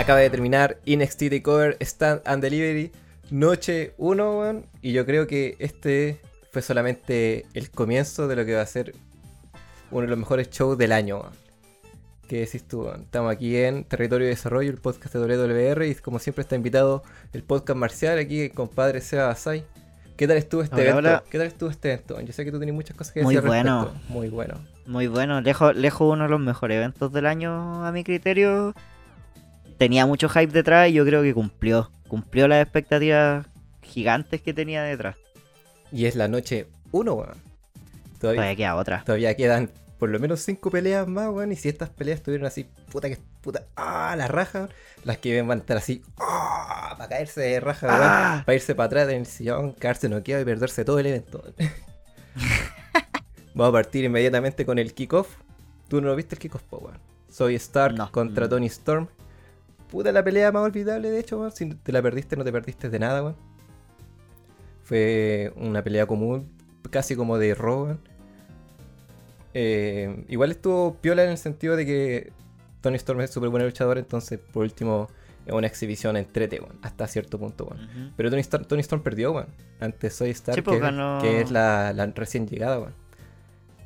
[0.00, 2.90] Acaba de terminar NXT Takeover Stand and Delivery
[3.30, 4.66] Noche 1, weón.
[4.80, 8.94] Y yo creo que este fue solamente el comienzo de lo que va a ser
[9.90, 11.22] uno de los mejores shows del año.
[12.28, 12.88] ¿Qué decís tú?
[12.88, 15.84] Estamos aquí en Territorio de Desarrollo, el podcast de WWR.
[15.84, 17.02] Y como siempre está invitado
[17.34, 19.66] el podcast marcial aquí, el compadre Seba Basay.
[20.16, 20.98] ¿Qué tal estuvo este Hola, evento?
[21.10, 21.24] hola.
[21.30, 22.18] ¿Qué tal estuvo este evento?
[22.22, 23.84] Yo sé que tú tienes muchas cosas que Muy decir al bueno.
[23.84, 24.12] respecto.
[24.12, 24.54] Muy bueno.
[24.86, 28.74] Muy bueno, lejos, lejos uno de los mejores eventos del año a mi criterio.
[29.80, 31.90] Tenía mucho hype detrás y yo creo que cumplió.
[32.06, 33.46] Cumplió las expectativas
[33.82, 35.16] gigantes que tenía detrás.
[35.90, 37.30] Y es la noche 1, weón.
[38.20, 39.02] Todavía, Todavía queda otra.
[39.04, 41.50] todavía quedan por lo menos 5 peleas más, weón.
[41.52, 44.68] Y si estas peleas estuvieran así, puta que puta, ah, la raja,
[45.04, 48.00] las que van a estar así, ah, para caerse de raja, weón.
[48.02, 48.42] Ah.
[48.44, 51.42] Para irse para atrás en el sillón, quedarse noqueado y perderse todo el evento.
[53.54, 55.28] Vamos a partir inmediatamente con el kickoff.
[55.88, 56.98] Tú no lo viste el kickoff, po, weón.
[57.30, 58.12] Soy Stark No.
[58.12, 58.50] contra Mm.
[58.50, 59.08] Tony Storm.
[59.90, 61.52] Puta la pelea más olvidable, de hecho, weón.
[61.52, 63.36] Si te la perdiste, no te perdiste de nada, weón.
[64.84, 66.48] Fue una pelea común,
[66.90, 68.00] casi como de weón.
[69.52, 72.32] Eh, igual estuvo piola en el sentido de que
[72.80, 75.08] Tony Storm es súper buena luchadora, entonces por último
[75.44, 77.84] es una exhibición entrete, weón, hasta cierto punto, weón.
[77.84, 78.12] Ujú.
[78.16, 79.48] Pero Tony Storm, Tony Storm perdió, weón.
[79.80, 80.80] Ante Soy Stark, Sí, pues,
[81.22, 82.99] que, es la, la recién llegada, weón.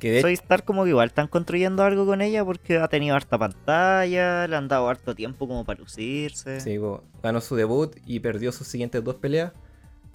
[0.05, 3.15] Que de Soy Star como que igual están construyendo algo con ella porque ha tenido
[3.15, 6.59] harta pantalla, le han dado harto tiempo como para lucirse.
[6.59, 9.51] Sí, po, ganó su debut y perdió sus siguientes dos peleas.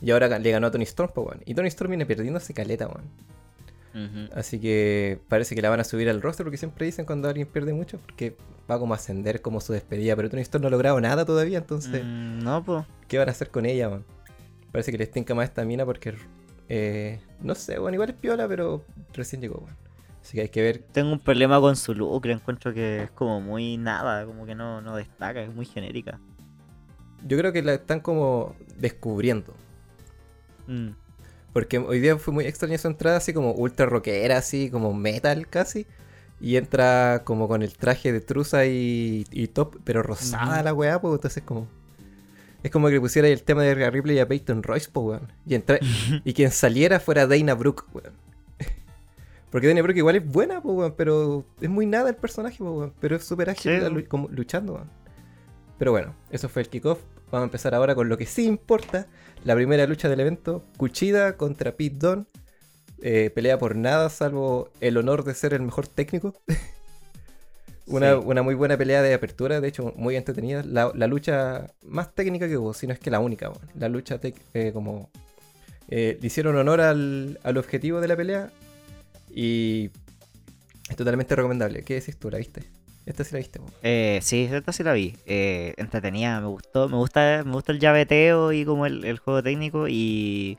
[0.01, 1.33] Y ahora le ganó a Tony Storm, po.
[1.45, 4.31] Y Tony Storm viene perdiendo hace caleta, weón.
[4.33, 7.49] Así que parece que la van a subir al roster porque siempre dicen cuando alguien
[7.49, 8.37] pierde mucho, porque
[8.71, 10.15] va como a ascender como su despedida.
[10.15, 12.85] Pero Tony Storm no ha logrado nada todavía, entonces, Mm, no, pues.
[13.09, 14.05] ¿qué van a hacer con ella, weón?
[14.71, 16.15] Parece que les tinca más esta mina porque,
[16.73, 19.77] eh, no sé, weón, igual es piola, pero recién llegó, weón.
[20.23, 23.41] Así que hay que ver Tengo un problema con su look, encuentro que es como
[23.41, 26.21] muy nada, como que no, no destaca, es muy genérica.
[27.27, 29.53] Yo creo que la están como descubriendo.
[30.69, 30.91] Mm.
[31.53, 35.49] Porque hoy día fue muy extraña su entrada, así como ultra rockera, así como metal
[35.49, 35.89] casi.
[36.41, 41.01] Y entra como con el traje de truza y, y top, pero rosada la weá,
[41.01, 41.67] pues entonces como...
[42.63, 45.33] Es como que le pusiera el tema de Rhea Ripley a Peyton Royce, pues weón.
[45.47, 45.79] Y, entra-
[46.25, 48.13] y quien saliera fuera Dana Brooke, weón.
[49.51, 52.93] Porque Dana Brooke igual es buena, pues weón, pero es muy nada el personaje, weón.
[53.01, 54.91] Pero es súper ágil Sí, como luchando, weón.
[55.79, 57.01] Pero bueno, eso fue el kickoff.
[57.31, 59.07] Vamos a empezar ahora con lo que sí importa.
[59.45, 60.65] La primera lucha del evento.
[60.77, 62.27] Kuchida contra Pete Dunne.
[63.03, 66.35] Eh, pelea por nada, salvo el honor de ser el mejor técnico.
[67.91, 68.21] una, Sí.
[68.25, 70.63] una muy buena pelea de apertura, de hecho muy entretenida.
[70.65, 73.51] La, la lucha más técnica que hubo, si no es que la única.
[73.79, 75.11] La lucha tec- eh, como...
[75.89, 78.51] eh, le hicieron honor al, al objetivo de la pelea.
[79.35, 79.91] Y
[80.89, 81.83] es totalmente recomendable.
[81.85, 82.31] ¿Qué decís tú?
[82.31, 82.63] ¿La viste?
[83.07, 83.61] Esta sí la viste.
[83.83, 85.17] Eh, sí, esta sí la vi.
[85.27, 86.89] Eh, entretenida, me gustó.
[86.89, 89.87] Me gusta, me gusta el llaveteo y como el, el juego técnico.
[89.89, 90.59] Y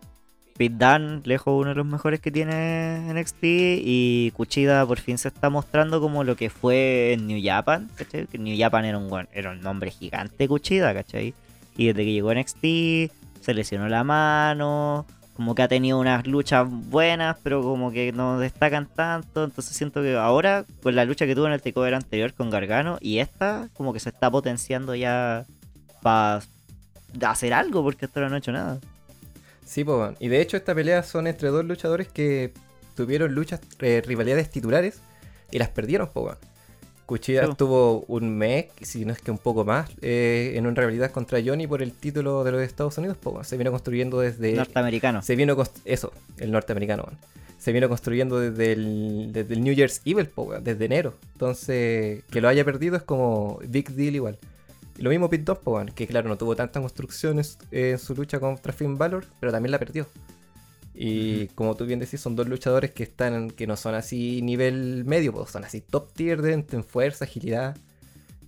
[0.62, 3.40] Pete Dunne, lejos uno de los mejores que tiene NXT.
[3.42, 7.90] Y Kuchida por fin se está mostrando como lo que fue en New Japan.
[7.96, 8.28] ¿cachai?
[8.28, 11.34] Que New Japan era un, era un nombre gigante Kuchida, ¿cachai?
[11.76, 12.62] Y desde que llegó NXT
[13.42, 15.08] se lesionó la mano.
[15.36, 19.44] Como que ha tenido unas luchas buenas, pero como que no destacan tanto.
[19.44, 23.00] Entonces siento que ahora, con la lucha que tuvo en el takeover anterior con Gargano
[23.02, 25.44] y esta, como que se está potenciando ya
[26.04, 26.44] para
[27.24, 28.80] hacer algo, porque hasta ahora no ha hecho nada.
[29.72, 30.18] Sí, po, weón.
[30.20, 32.52] y de hecho esta pelea son entre dos luchadores que
[32.94, 35.00] tuvieron luchas, eh, rivalidades titulares
[35.50, 36.36] y las perdieron, weón.
[37.06, 40.76] Kuchida Sí, estuvo un mes, si no es que un poco más, eh, en una
[40.76, 43.46] rivalidad contra Johnny por el título de los Estados Unidos, weón.
[43.46, 44.52] Se vino construyendo desde...
[44.52, 45.22] Norteamericano.
[45.22, 45.56] Se vino
[45.86, 47.18] eso, el norteamericano, weón.
[47.58, 51.14] Se vino construyendo desde el, desde el New Year's Evil, weón, desde enero.
[51.32, 54.38] Entonces, que lo haya perdido es como big deal igual.
[54.98, 58.72] Lo mismo po, weón, que claro, no tuvo tantas construcciones eh, en su lucha contra
[58.74, 60.08] Finn Balor, pero también la perdió.
[60.94, 65.06] Y como tú bien decís, son dos luchadores que están que no son así nivel
[65.06, 67.78] medio, po, son así top tier de, en fuerza, agilidad.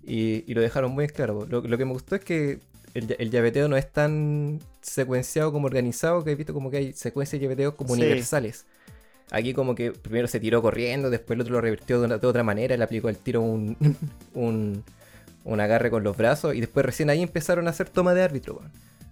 [0.06, 1.46] Y, y lo dejaron muy claro.
[1.50, 2.60] Lo, lo que me gustó es que
[2.94, 6.78] el, lla- el llaveteo no es tan secuenciado como organizado, que he visto como que
[6.78, 8.02] hay secuencias de llaveteo como Sí.
[8.02, 8.66] universales.
[9.32, 12.28] Aquí como que primero se tiró corriendo, después el otro lo revirtió de, una- de
[12.28, 13.78] otra manera, le aplicó al tiro un,
[14.34, 14.84] un,
[15.44, 18.62] un agarre con los brazos y después recién ahí empezaron a hacer toma de árbitro.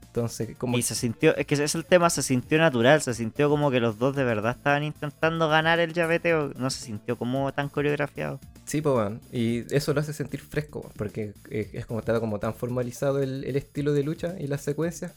[0.06, 0.78] Entonces, como...
[0.78, 3.72] Y se sintió, es que ese es el tema, se sintió natural, se sintió como
[3.72, 7.70] que los dos de verdad estaban intentando ganar el llaveteo, no se sintió como tan
[7.70, 8.38] coreografiado.
[8.66, 9.10] Sí, pues.
[9.32, 13.56] Y eso lo hace sentir fresco, porque es como está como tan formalizado el, el
[13.56, 15.14] estilo de lucha y las secuencias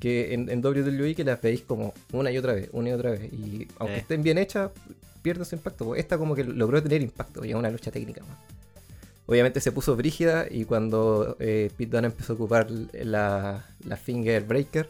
[0.00, 3.10] que en, en WWE que las veis como una y otra vez, una y otra
[3.12, 3.32] vez.
[3.32, 4.00] Y aunque Sí.
[4.00, 4.70] estén bien hechas,
[5.22, 5.94] pierden su impacto.
[5.94, 8.22] Esta como que logró tener impacto y es una lucha técnica.
[9.30, 14.42] Obviamente se puso brígida y cuando eh, Pete Dunne empezó a ocupar la, la Finger
[14.42, 14.88] Breaker,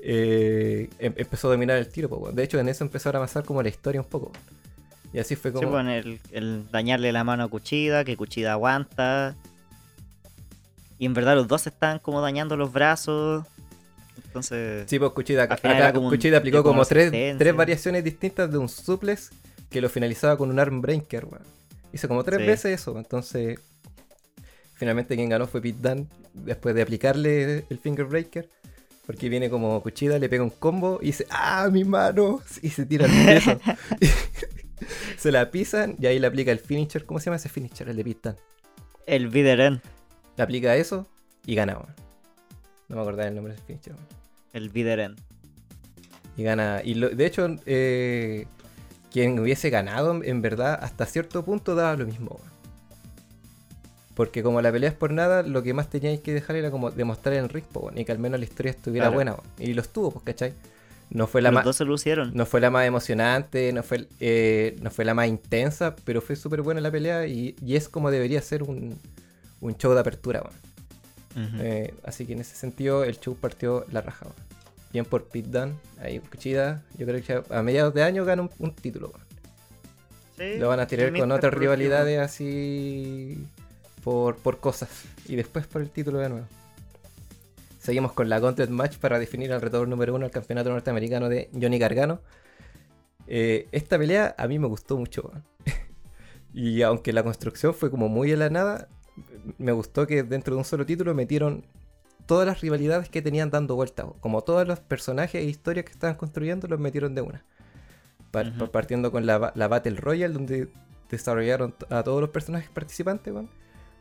[0.00, 2.08] eh, em- empezó a dominar el tiro.
[2.32, 4.32] De hecho, en eso empezó a avanzar como la historia un poco.
[5.12, 5.70] Y así fue Sí, como...
[5.70, 9.36] pues, el, el dañarle la mano a Cuchida, que Cuchida aguanta.
[10.98, 13.46] Y en verdad los dos están como dañando los brazos.
[14.24, 14.84] Entonces.
[14.90, 19.30] Sí, pues Cuchida, acá, como Cuchida aplicó como tres, tres variaciones distintas de un suplex
[19.70, 21.59] que lo finalizaba con un arm breaker, weón.
[21.92, 22.46] Hizo como tres Sí.
[22.46, 23.58] veces eso, entonces
[24.74, 28.48] finalmente quien ganó fue Pete Dunne después de aplicarle el finger breaker.
[29.06, 32.40] Porque viene como Cuchida, le pega un combo y dice, ¡ah, mi mano!
[32.62, 33.60] Y se tira al piso.
[35.18, 37.04] se la pisan y ahí le aplica el finisher.
[37.04, 37.88] ¿Cómo se llama ese finisher?
[37.88, 38.38] El de Pete Dunne.
[39.06, 39.80] El Videren.
[40.36, 41.08] Le aplica eso
[41.44, 41.74] y gana.
[42.88, 43.94] No me acordaba el nombre del finisher.
[44.52, 45.16] El Videren.
[46.36, 46.80] Y gana.
[46.84, 48.46] Y lo- de hecho, eh,
[49.12, 52.38] quien hubiese ganado, en verdad, hasta cierto punto daba lo mismo.
[54.14, 56.90] Porque como la pelea es por nada, lo que más teníais que dejar era como
[56.90, 59.14] demostrar en ring, po, weón, y que al menos la historia estuviera Claro.
[59.14, 59.36] buena.
[59.58, 60.52] Y lo estuvo, pues, ¿cachai?
[61.10, 61.64] No fue la Los más.
[61.64, 62.30] dos se lucieron.
[62.34, 66.36] No fue la más emocionante, no fue, eh, no fue la más intensa, pero fue
[66.36, 68.96] súper buena la pelea y, y es como debería ser un,
[69.60, 70.42] un show de apertura.
[71.60, 74.26] Eh, así que en ese sentido el show partió la raja.
[74.26, 74.49] weón.
[74.92, 78.50] Bien por Pete Dunne, ahí Cuchida, yo creo que a mediados de año gana un,
[78.58, 79.12] un título.
[80.36, 83.46] Sí, Lo van a tirar con otras rivalidades así
[84.02, 84.88] por, por cosas.
[85.26, 86.46] Y después por el título de nuevo.
[87.78, 91.48] Seguimos con la Gauntlet Match para definir el retador número uno al campeonato norteamericano de
[91.58, 92.20] Johnny Gargano.
[93.26, 95.30] Eh, esta pelea a mí me gustó mucho.
[96.52, 98.88] y aunque la construcción fue como muy en la nada,
[99.58, 101.64] me gustó que dentro de un solo título metieron
[102.30, 104.06] todas las rivalidades que tenían dando vueltas.
[104.20, 107.44] Como todos los personajes e historias que estaban construyendo los metieron de una.
[108.30, 108.52] Par-.
[108.70, 110.68] Partiendo con la, la Battle Royale, donde
[111.10, 113.50] desarrollaron a todos los personajes participantes, weón.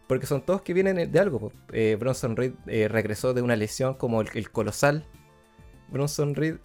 [0.07, 1.51] Porque son todos que vienen de algo.
[1.73, 5.05] Eh, Bronson Reed eh, regresó de una lesión como el, el colosal.
[5.87, 6.57] Bronson Reed.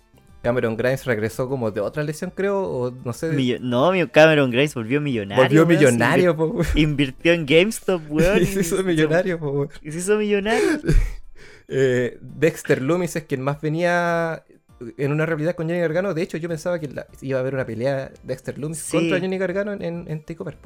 [0.42, 2.60] Cameron Grimes regresó como de otra lesión, creo.
[2.62, 3.32] O no sé.
[3.32, 5.42] Millo- No, Cameron Grace volvió millonario.
[5.42, 8.38] volvió millonario, po, Invirtió en GameStop, weón.
[8.42, 9.68] Y se hizo millonario, po, weón.
[9.82, 10.80] Y se hizo millonario.
[11.68, 14.44] Eh, Dexter Loomis es quien más venía
[14.98, 16.12] en una realidad con Johnny Gargano.
[16.14, 18.96] De hecho, yo pensaba que la- iba a haber una pelea Dexter Loomis Sí.
[18.96, 20.56] contra Johnny Gargano en, en, en Takeover.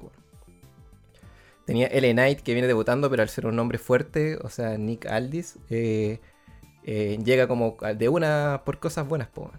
[1.64, 2.12] Tenía L.A.
[2.12, 6.18] Knight que viene debutando, pero al ser un nombre fuerte, o sea, Nick Aldis, eh,
[6.84, 9.52] eh, llega como de una por cosas buenas, po.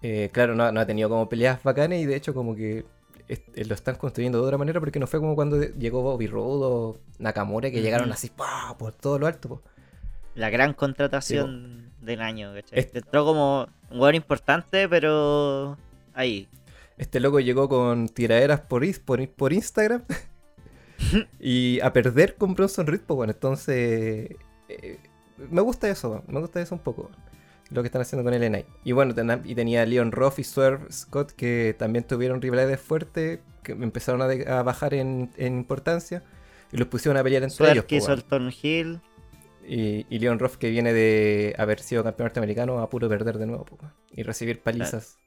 [0.00, 2.84] Eh, claro, no, no ha tenido como peleas bacanes y de hecho como que
[3.26, 6.64] es- lo están construyendo de otra manera porque no fue como cuando llegó Bobby Roode
[6.64, 8.76] o Nakamura que llegaron así ¡pah!
[8.78, 9.48] por todo lo alto.
[9.48, 9.62] po.
[10.38, 12.78] La gran contratación del año, ¿cachai?
[12.78, 15.76] Este- Entró como un weón importante, pero
[16.14, 16.48] ahí.
[16.96, 20.02] Este loco llegó con tiraderas por, por, por Instagram
[21.40, 24.36] y a perder con Bronson Reed, pues bueno, entonces
[24.68, 24.98] eh,
[25.50, 27.10] me gusta eso, me gusta eso un poco,
[27.70, 28.66] lo que están haciendo con el Knight.
[28.84, 33.40] Y bueno, ten- y tenía Leon Ruff y Swerve Scott que también tuvieron rivalidades fuertes,
[33.62, 36.22] que empezaron a, de- a bajar en, en importancia
[36.72, 37.84] y los pusieron a pelear entre Swerve ellos.
[37.86, 39.00] que po, hizo el Hill.
[39.68, 43.46] Y, y Leon Ruff que viene de haber sido campeón norteamericano a puro perder de
[43.46, 43.66] nuevo
[44.12, 45.18] y recibir palizas.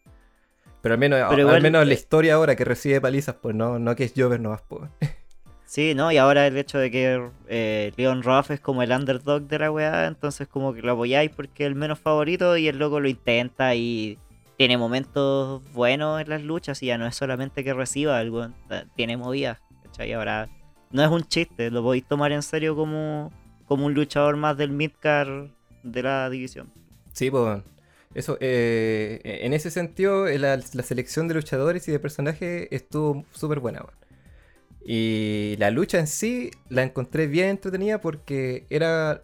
[0.81, 3.95] Pero al menos, Pero al menos la historia ahora que recibe palizas, pues no, no
[3.95, 4.89] que es Jover nomás, pues.
[5.65, 6.11] Sí, ¿no?
[6.11, 9.71] Y ahora el hecho de que eh, Leon Ruff es como el underdog de la
[9.71, 13.07] weá, entonces como que lo apoyáis porque es el menos favorito y el loco lo
[13.07, 14.19] intenta y
[14.57, 18.83] tiene momentos buenos en las luchas y ya no es solamente que reciba, weón ta-
[18.98, 20.12] tiene movidas, ¿cachai?
[20.12, 20.50] Ahora
[20.91, 23.31] no es un chiste, lo podéis tomar en serio como,
[23.71, 25.47] como un luchador más del midcar
[25.81, 26.69] de la división.
[27.13, 27.61] Sí, pues.
[28.13, 33.61] Eso, eh, en ese sentido, eh, la, selección de luchadores y de personajes estuvo súper
[33.61, 33.85] buena.
[34.85, 39.23] Y la lucha en sí la encontré bien entretenida porque era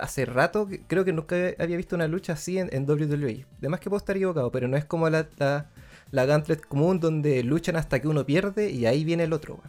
[0.00, 3.46] hace rato, creo que nunca había visto una lucha así en, WWE.
[3.58, 5.72] Además que puedo estar equivocado, pero no es como la, la,
[6.12, 9.60] la Gauntlet común donde luchan hasta que uno pierde y ahí viene el otro.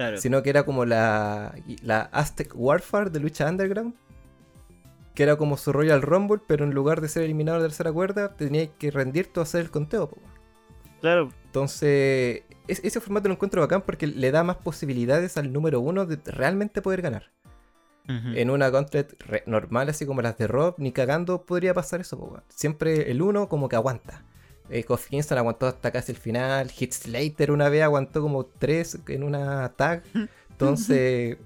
[0.00, 0.16] Claro.
[0.16, 3.94] Sino que era como la, la Aztec Warfare de lucha underground.
[5.14, 7.92] Que era como su Royal Rumble, pero en lugar de ser eliminado de la tercera
[7.92, 10.08] cuerda, tenías que rendirte o hacer el conteo.
[10.08, 10.16] po.
[11.02, 15.80] Claro, Entonces, es- ese formato lo encuentro bacán porque le da más posibilidades al número
[15.80, 17.30] uno de realmente poder ganar.
[18.08, 22.18] En una gauntlet re- normal, así como las de Rob, ni cagando podría pasar eso.
[22.18, 22.40] po.
[22.48, 24.24] Siempre el uno como que aguanta.
[24.70, 26.70] Eh, Kingston aguantó hasta casi el final.
[26.70, 30.02] Hit Slater una vez aguantó como tres en una tag.
[30.50, 31.38] Entonces,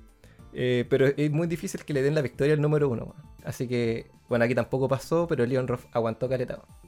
[0.52, 3.14] eh, pero es muy difícil que le den la victoria al número uno.
[3.45, 6.54] Así que, bueno, aquí tampoco pasó, pero Leon Ruff aguantó caleta.
[6.57, 6.85] weón.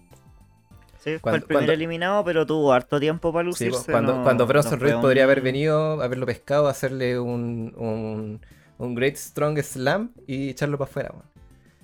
[0.99, 3.93] Sí, fue el primer cuando- eliminado, pero tuvo harto tiempo para lucirse.
[3.93, 8.41] cuando, no- cuando Bronson Reed podría haber venido, haberlo pescado, hacerle un, un,
[8.79, 11.15] un Great Strong Slam y echarlo para afuera.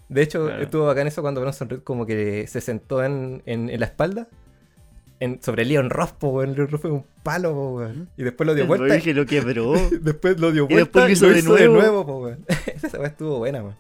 [0.09, 0.63] De hecho, Claro.
[0.63, 4.29] estuvo bacán eso cuando Bronson Reed como que se sentó en, en, en la espalda
[5.23, 6.55] en, sobre Leon Ross, po, weón.
[6.55, 8.09] Leon Ross fue un palo, po, weón.
[8.17, 8.87] Y después lo dio El vuelta.
[8.89, 9.73] Luigi lo quebró.
[10.01, 12.05] Después lo dio vuelta después y lo lo hizo hizo, de de nuevo.
[12.05, 12.45] po, weón.
[12.83, 13.77] Esa weá estuvo buena, weón.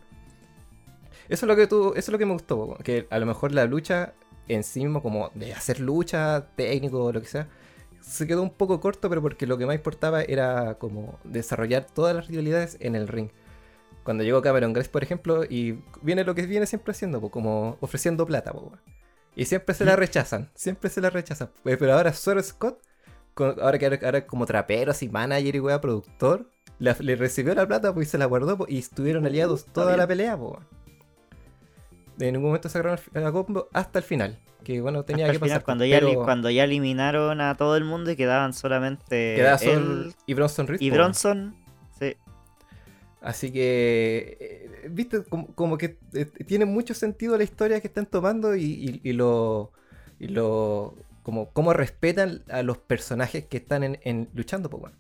[1.28, 2.82] Eso es lo que tuvo, eso es lo que me gustó, po, weón.
[2.84, 4.14] que a lo mejor la lucha
[4.46, 7.48] en sí mismo, como de hacer lucha, técnico o lo que sea,
[8.00, 12.14] se quedó un poco corto, pero porque lo que más importaba era como desarrollar todas
[12.14, 13.30] las rivalidades en el ring.
[14.04, 17.78] Cuando llegó Cameron Grace, por ejemplo, y viene lo que viene siempre haciendo, po, como
[17.80, 19.01] ofreciendo plata, po, weón.
[19.34, 21.48] Y siempre se la rechazan, siempre se la rechazan.
[21.64, 22.80] Eh, Pero ahora Swerve Scott,
[23.36, 27.94] ahora que ahora, como trapero, así manager y weá, productor, la- le recibió la plata
[27.94, 29.98] pues, y se la guardó po, y estuvieron aliados está toda bien.
[29.98, 30.36] la pelea.
[30.36, 30.66] weón.
[32.20, 34.38] En ningún momento sacaron la combo hasta el final.
[34.62, 35.64] Que bueno, tenía Hasta que el final, pasar.
[35.64, 39.56] cuando, ya, li- pero cuando ya eliminaron a todo el mundo y quedaban solamente quedaba
[39.62, 40.80] él y Bronson Reed.
[40.80, 40.98] y weón.
[40.98, 41.56] Bronson.
[41.98, 42.16] Sí.
[43.22, 48.06] Así que, eh, viste, como, como que eh, tiene mucho sentido la historia que están
[48.06, 49.72] tomando y, y- y lo,
[50.18, 54.96] y lo, como cómo respetan a los personajes que están en, en- luchando, pues bueno.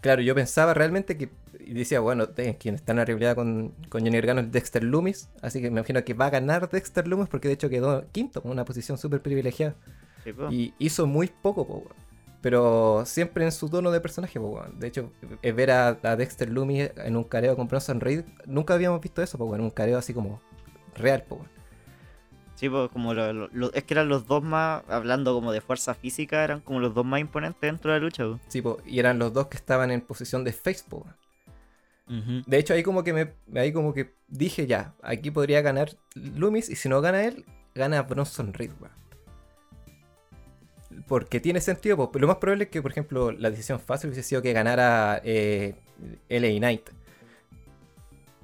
[0.00, 1.30] Claro, yo pensaba realmente que,
[1.60, 2.28] y decía, bueno,
[2.58, 5.78] quien está en la rivalidad con, con Johnny Gargano es Dexter Loomis, así que me
[5.80, 8.98] imagino que va a ganar Dexter Loomis porque de hecho quedó quinto, con una posición
[8.98, 9.76] súper privilegiada.
[10.24, 10.32] sí.
[10.46, 12.11] Y hizo muy poco, po, weón.
[12.42, 14.38] Pero siempre en su tono de personaje.
[14.74, 18.74] De hecho, eh, ver a, a Dexter Loomis en un careo con Bronson Reed, nunca
[18.74, 19.60] habíamos visto eso, po, weón.
[19.62, 20.40] Un careo así como
[20.96, 21.48] real, po, weón.
[22.56, 25.60] Sí, pues como lo- lo- lo- es que eran los dos más, hablando como de
[25.60, 28.24] fuerza física, eran como los dos más imponentes dentro de la lucha.
[28.24, 28.38] po.
[28.48, 30.84] Sí, y eran los dos que estaban en posición de face.
[32.46, 36.68] De hecho, ahí como que me ahí como que dije ya, aquí podría ganar Loomis
[36.68, 37.44] y si no gana él,
[37.74, 39.01] gana Bronson Reed, weón.
[41.08, 44.26] Porque tiene sentido, pero lo más probable es que, por ejemplo, la decisión fácil hubiese
[44.28, 45.74] sido que ganara eh,
[46.28, 46.90] LA Knight.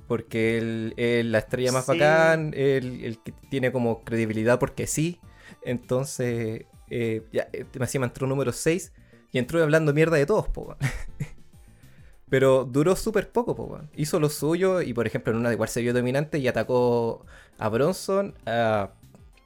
[0.07, 1.93] Porque él es la estrella más Sí.
[1.93, 5.21] bacán, el, el que tiene como credibilidad porque sí.
[5.63, 8.93] Entonces, eh, ya, eh, encima entró número 6
[9.33, 10.77] y entró hablando mierda de todos, po.
[12.31, 13.81] Pero duró súper poco, po.
[13.97, 17.25] Hizo lo suyo y, por ejemplo, en una igual se vio dominante y atacó
[17.59, 18.91] a Bronson, a,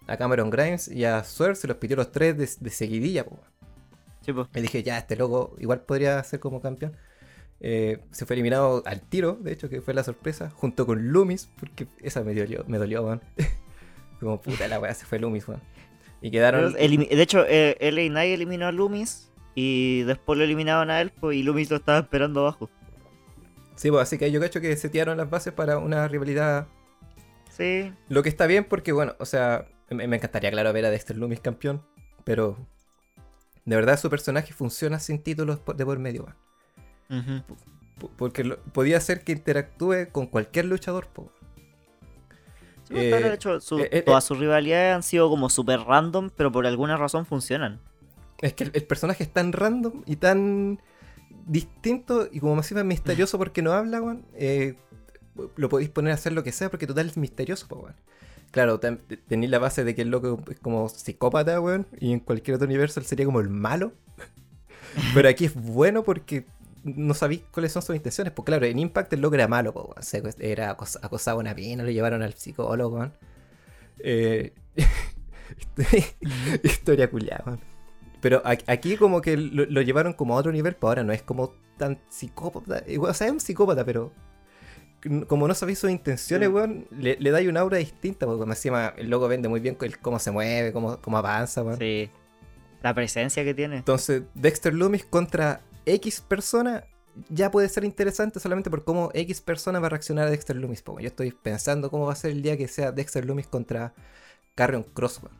[0.07, 3.37] a Cameron Grimes y a Swerve, se los pidió los tres de, de seguidilla, po,
[3.37, 3.53] weón.
[4.21, 4.49] Sí, po.
[4.55, 6.97] Y dije, ya, este loco igual podría ser como campeón.
[7.61, 11.49] Eh, se fue eliminado al tiro, de hecho, que fue la sorpresa, junto con Loomis,
[11.59, 13.21] porque esa me dolió, me dolió, weón.
[14.21, 15.61] como puta la weá, se fue Loomis, weón.
[16.21, 16.73] Y quedaron.
[16.73, 21.37] De hecho, eh, LA Knight eliminó a Loomis y después lo eliminaron a él pues,
[21.37, 22.71] y Loomis lo estaba esperando abajo.
[23.75, 26.69] Sí, pues así que yo cacho que setearon las bases para una rivalidad
[27.51, 30.91] Sí, Lo que está bien porque, bueno, o sea, me, me encantaría, claro, ver a
[30.91, 31.83] Dexter Loomis campeón,
[32.25, 32.57] pero
[33.65, 36.27] de verdad su personaje funciona sin títulos de por medio.
[37.09, 41.31] P- Porque lo- podía ser que interactúe con cualquier luchador, po.
[42.85, 45.81] Sí, claro, Eh, de hecho, su- eh, eh, todas sus rivalidades han sido como super
[45.81, 47.81] random, pero por alguna razón funcionan.
[48.41, 50.81] Es que el, el personaje es tan random y tan
[51.47, 54.25] distinto y como más misterioso porque no habla, weón.
[54.35, 54.75] eh,
[55.57, 57.89] lo podéis poner a hacer lo que sea porque total es misterioso, po.
[58.53, 62.21] Claro, ten- tenéis la base de que el loco es como psicópata, weón, y en
[62.21, 63.93] cualquier otro universo él sería como el malo.
[65.15, 66.47] Pero aquí es bueno porque
[66.85, 68.33] no sabéis cuáles son sus intenciones.
[68.33, 70.35] Pues claro, en Impact el loco era malo, po, weón.
[70.39, 73.13] Era acos- acosado una pena, lo llevaron al psicólogo, weón.
[73.99, 74.53] Eh,
[76.63, 77.61] historia culiada, weón.
[78.21, 81.23] Pero aquí como que lo, lo llevaron como a otro nivel, pues ahora no es
[81.23, 82.85] como tan psicópata.
[82.87, 84.13] Igual, O sea, es un psicópata, pero
[85.27, 86.55] como no sabéis sus intenciones, Sí.
[86.55, 89.99] weón, le, le dais una aura distinta, porque encima el loco vende muy bien el
[89.99, 91.79] cómo se mueve, cómo, cómo avanza, weón.
[91.79, 92.11] Sí.
[92.83, 93.77] La presencia que tiene.
[93.79, 96.85] Entonces, Dexter Loomis contra X persona
[97.29, 100.83] ya puede ser interesante solamente por cómo X persona va a reaccionar a Dexter Loomis.
[100.83, 101.03] po, weón.
[101.03, 103.93] Yo estoy pensando cómo va a ser el día que sea Dexter Loomis contra
[104.55, 105.37] Carrion Cross, weón.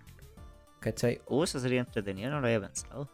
[0.81, 1.21] ¿Cachai?
[1.29, 3.09] Uh, eso sería entretenido, no lo había pensado.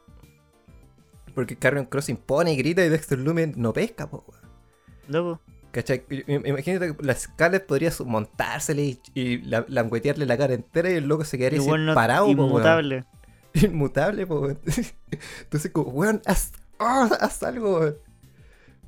[1.35, 4.43] Porque Carrion Cross impone y grita y Dexter Loomis no pesca, po, weón.
[5.09, 6.05] Luego, ¿Cachai?
[6.27, 11.07] Imagínate que la Scarlett podría montársele y, y la- languetearle la cara entera y el
[11.07, 12.47] loco se quedaría así igual no- parado, po, weón.
[12.49, 13.05] inmutable.
[13.55, 14.49] Inmutable, po.
[15.41, 17.97] Entonces, como, weón, haz, ah, haz algo, weón.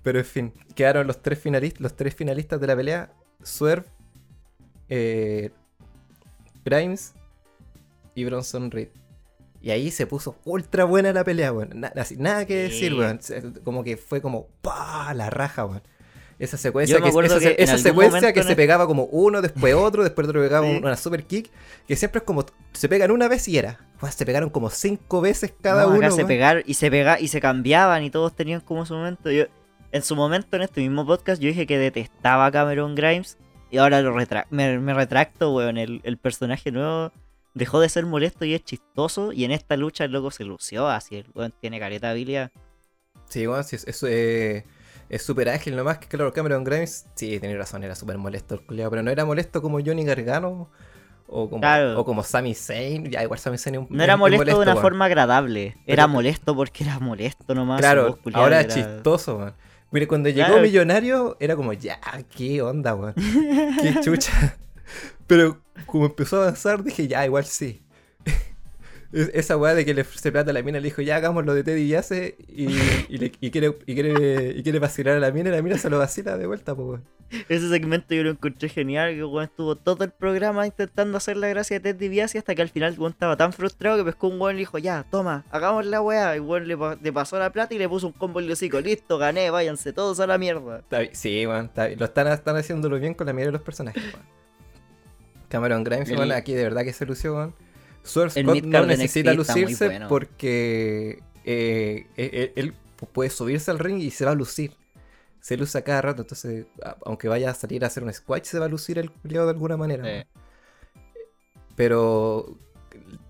[0.02, 3.84] Pero en fin, quedaron los tres finalistas, los tres finalistas de la pelea: Swerve,
[4.88, 5.50] eh,
[6.64, 7.12] Grimes
[8.14, 8.88] y Bronson Reed.
[9.62, 11.70] Y ahí se puso ultra buena la pelea, weón.
[11.75, 13.20] Na- así, nada que decir, weón.
[13.64, 15.12] Como que fue como ¡pah!
[15.12, 15.82] la raja, weón.
[16.40, 20.26] Esa secuencia, que, esa, que secuencia que se el- pegaba como uno, después otro, después
[20.26, 20.78] otro pegaba Sí.
[20.82, 21.50] una super kick,
[21.87, 23.78] que siempre es como, se pegan una vez y era.
[24.00, 26.11] Weón, se pegaron como cinco veces cada No, acá uno.
[26.11, 26.28] se weón.
[26.28, 29.30] pegar y se pega y se cambiaban y todos tenían como su momento.
[29.30, 29.44] Yo,
[29.92, 33.37] en su momento, en este mismo podcast, yo dije que detestaba a Cameron Grimes
[33.70, 35.76] y ahora lo retra- me, me retracto, weón.
[35.76, 37.12] El, el personaje nuevo
[37.52, 39.32] dejó de ser molesto y es chistoso.
[39.32, 41.16] Y en esta lucha el loco se lució así.
[41.16, 42.50] El weón tiene careta de habilidad.
[43.28, 44.64] Sí, bueno, sí, es- eso es
[45.11, 48.62] es súper ágil nomás que claro, Cameron Grimes, sí, tenés razón, era súper molesto el
[48.62, 50.71] culiao, pero no era molesto como Johnny Gargano
[51.26, 52.00] o como, Claro.
[52.00, 54.55] o como Sami Zayn, ya igual Sami Zayn es un No era es molesto, de
[54.55, 55.76] una forma agradable.
[55.87, 57.81] Era Pero- molesto porque era molesto nomás.
[57.81, 59.55] Claro, ahora es era- chistoso, man.
[59.93, 60.62] Mire, cuando llegó Claro.
[60.62, 61.99] Millonario era como, ya,
[62.37, 63.14] qué onda, weón.
[63.14, 64.33] Qué chucha.
[65.26, 67.83] Pero como empezó a avanzar, dije, ya, igual sí.
[69.12, 71.45] Es- Esa weá de que le ofrece plata a la mina le dijo, ya hagamos
[71.45, 72.67] lo de Teddy Biase y,
[73.09, 75.79] y, le- y quiere, y, quiere, y quiere vacilar a la mina y la mina
[75.79, 77.05] se lo vacila de vuelta, pues weón.
[77.49, 81.49] Ese segmento yo lo encontré genial, que weón estuvo todo el programa intentando hacer la
[81.49, 84.40] gracia de Ted DiBiase hasta que al final weón estaba tan frustrado que pescó un
[84.40, 86.35] weón y le dijo, ya, toma, hagamos la weá.
[86.35, 88.47] Y el weón le, pa- le pasó la plata y le puso un combo en
[88.47, 90.79] el hocico, listo, gané, váyanse todos a la mierda.
[90.81, 91.99] Está bien, Sí, weón, está bien.
[91.99, 94.26] Lo están, están haciéndolo bien con la mayoría de los personajes, weón.
[95.49, 97.55] Cameron Grimes, weón, aquí de verdad que se lució, weón.
[98.04, 100.09] Scott midcard no necesita lucirse bueno.
[100.09, 102.75] porque eh, él, él
[103.12, 104.73] puede subirse al ring y se va a lucir.
[105.40, 106.66] Se luce a cada rato, entonces,
[107.07, 109.52] aunque vaya a salir a hacer un squash, se va a lucir el culiado de
[109.52, 110.26] alguna manera.
[111.76, 112.59] Pero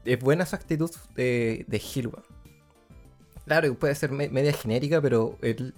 [0.04, 2.24] es buena su actitud de, de weón.
[3.46, 5.74] Claro, puede ser me- media genérica, pero él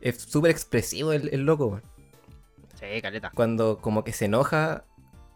[0.00, 1.82] es súper expresivo el, el loco, weón
[2.78, 3.30] Sí, caleta.
[3.34, 4.84] cuando como que se enoja,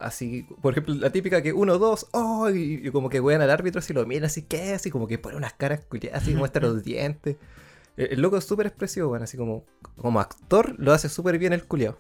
[0.03, 3.51] así, por ejemplo, la típica que uno, dos, oh, y, y como que wean al
[3.51, 4.75] árbitro así lo mira así, ¿qué?
[4.75, 7.37] Así como que pone unas caras culiadas, así muestra los dientes.
[7.97, 9.65] El, el loco es súper expresivo, bueno, así como,
[9.97, 11.97] como actor lo hace súper bien el culiao.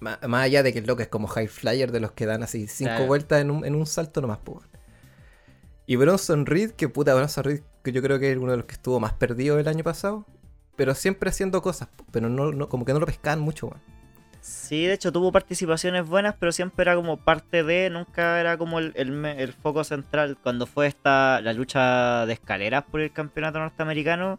[0.00, 2.42] Má- Más allá de que el loco es como high flyer de los que dan
[2.42, 3.06] así cinco Claro.
[3.06, 4.64] vueltas en un, en un salto nomás, pues.
[5.86, 8.66] Y Bronson Reed, que puta, Bronson Reed, que yo creo que es uno de los
[8.66, 10.26] que estuvo más perdido el año pasado,
[10.76, 13.80] pero siempre haciendo cosas, pero no, no- como que no lo pescaban mucho, weón.
[14.48, 18.78] Sí, de hecho tuvo participaciones buenas, pero siempre era como parte de, nunca era como
[18.78, 20.38] el, el el foco central.
[20.42, 24.38] Cuando fue esta la lucha de escaleras por el campeonato norteamericano,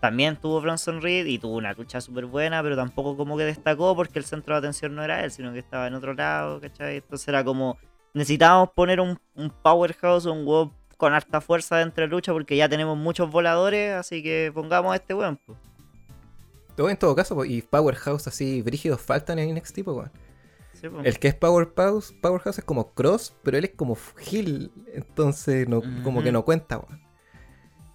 [0.00, 3.94] también tuvo Bronson Reed y tuvo una lucha súper buena, pero tampoco como que destacó
[3.94, 6.96] porque el centro de atención no era él, sino que estaba en otro lado, ¿cachai?
[6.96, 7.78] Entonces era como,
[8.12, 12.68] necesitábamos poner un, un powerhouse, un huevo con harta fuerza dentro de lucha porque ya
[12.68, 15.38] tenemos muchos voladores, así que pongamos a este weón.
[16.76, 20.10] Todo en todo caso, po, y Powerhouse así brígidos faltan en NXT, po, weón.
[20.72, 21.06] Sí, pues.
[21.06, 23.96] El que es Powerhouse, Powerhouse es como Cross, pero él es como
[24.30, 27.04] Hill, entonces no, como que no cuenta, weón.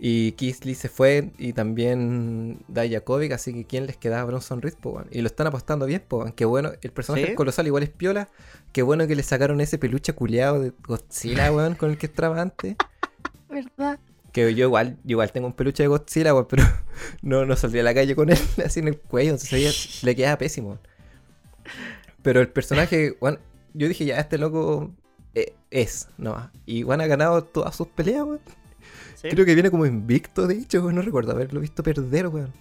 [0.02, 4.76] Y Keith Lee se fue y también Dayakovic, así que ¿quién les quedaba Bronson Reed,
[4.76, 5.08] po, weón?
[5.12, 6.32] Y lo están apostando bien, po, weón.
[6.32, 7.32] Qué bueno, el personaje ¿Sí?
[7.32, 8.30] es colosal igual es piola.
[8.72, 12.42] Qué bueno que le sacaron ese peluche culeado de Godzilla, weón, con el que estaba
[12.42, 12.78] antes.
[13.50, 14.00] ¿Verdad?
[14.48, 16.64] Que yo igual, yo igual tengo un peluche de Godzilla, weón, pero
[17.22, 20.16] no, no salí a la calle con él así en el cuello, entonces ella- le
[20.16, 20.80] quedaba pésimo.
[22.22, 23.40] Pero el personaje, weón,
[23.74, 24.92] yo dije ya, este loco
[25.36, 28.40] eh, es, no Y Juan ha ganado todas sus peleas, weón.
[29.16, 29.28] Sí.
[29.30, 32.54] Creo que viene como invicto, de hecho, weón, no recuerdo haberlo visto perder, weón.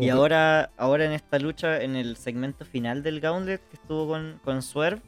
[0.00, 4.40] Y ahora, ahora en esta lucha, en el segmento final del Gauntlet que estuvo con,
[4.44, 5.02] con Swerve,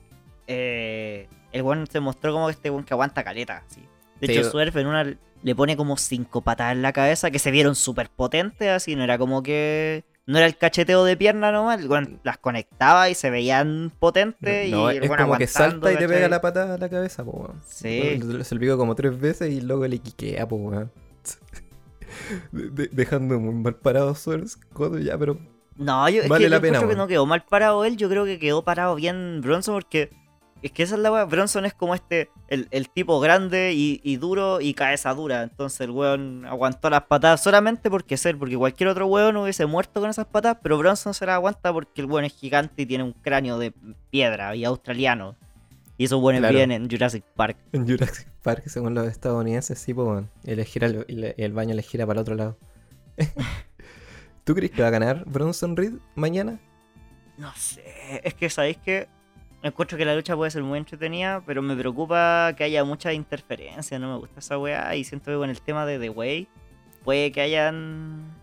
[0.49, 3.63] eh, el one se mostró como este one que aguanta caleta.
[3.67, 3.83] así.
[4.21, 7.39] De Sí, hecho, Swerve en una le pone como cinco patadas en la cabeza que
[7.39, 8.97] se vieron súper potentes, así.
[8.97, 10.03] No era como que.
[10.27, 11.81] No era el cacheteo de pierna nomás,
[12.25, 14.69] las conectaba y se veían potentes.
[14.73, 17.55] No, y es como que salta y te pega la patada a la cabeza, po.
[17.69, 18.21] Sí.
[18.43, 20.91] Se lo como tres veces y luego le quiquea, po, weón.
[22.51, 25.39] De- de- dejando muy mal parado Scott, ya, pero
[25.77, 28.09] No, yo es Vale que la yo pena, que no quedó mal parado él, yo
[28.09, 30.11] creo que quedó parado bien Bronson porque
[30.63, 34.01] es que esa es la weá, Bronson es como este, el, el tipo grande y,
[34.03, 38.57] y duro y cabeza dura, entonces el weón aguantó las patadas solamente porque él, porque
[38.57, 42.07] cualquier otro weón hubiese muerto con esas patadas, pero Bronson se las aguanta porque el
[42.11, 43.73] weón es gigante y tiene un cráneo de
[44.11, 45.37] piedra y australiano.
[45.99, 46.53] Y esos weones Claro.
[46.55, 47.57] viven en Jurassic Park.
[47.73, 50.31] En Jurassic Park, según los estadounidenses, sí, pues, weón.
[50.45, 52.59] Y, le gira el, y le- y el baño le gira para el otro lado.
[54.45, 56.61] ¿Tú crees que va a ganar Bronson Reed mañana?
[57.39, 57.83] No sé,
[58.25, 59.09] es que sabéis que
[59.69, 63.99] encuentro que la lucha puede ser muy entretenida, pero me preocupa que haya mucha interferencia,
[63.99, 66.49] no me gusta esa weá y siento que con el tema de The Way
[67.05, 68.35] puede que hayan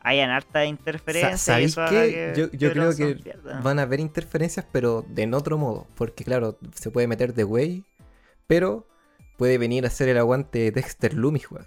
[0.00, 2.32] hayan harta interferencia ¿sabéis qué?
[2.34, 3.60] que, Yo- yo creo que pierda.
[3.62, 5.86] Van a haber interferencias, pero de en otro modo.
[5.94, 7.84] Porque, claro, se puede meter de way,
[8.46, 8.86] pero
[9.38, 11.64] puede venir a hacer el aguante Dexter Loomis, weón.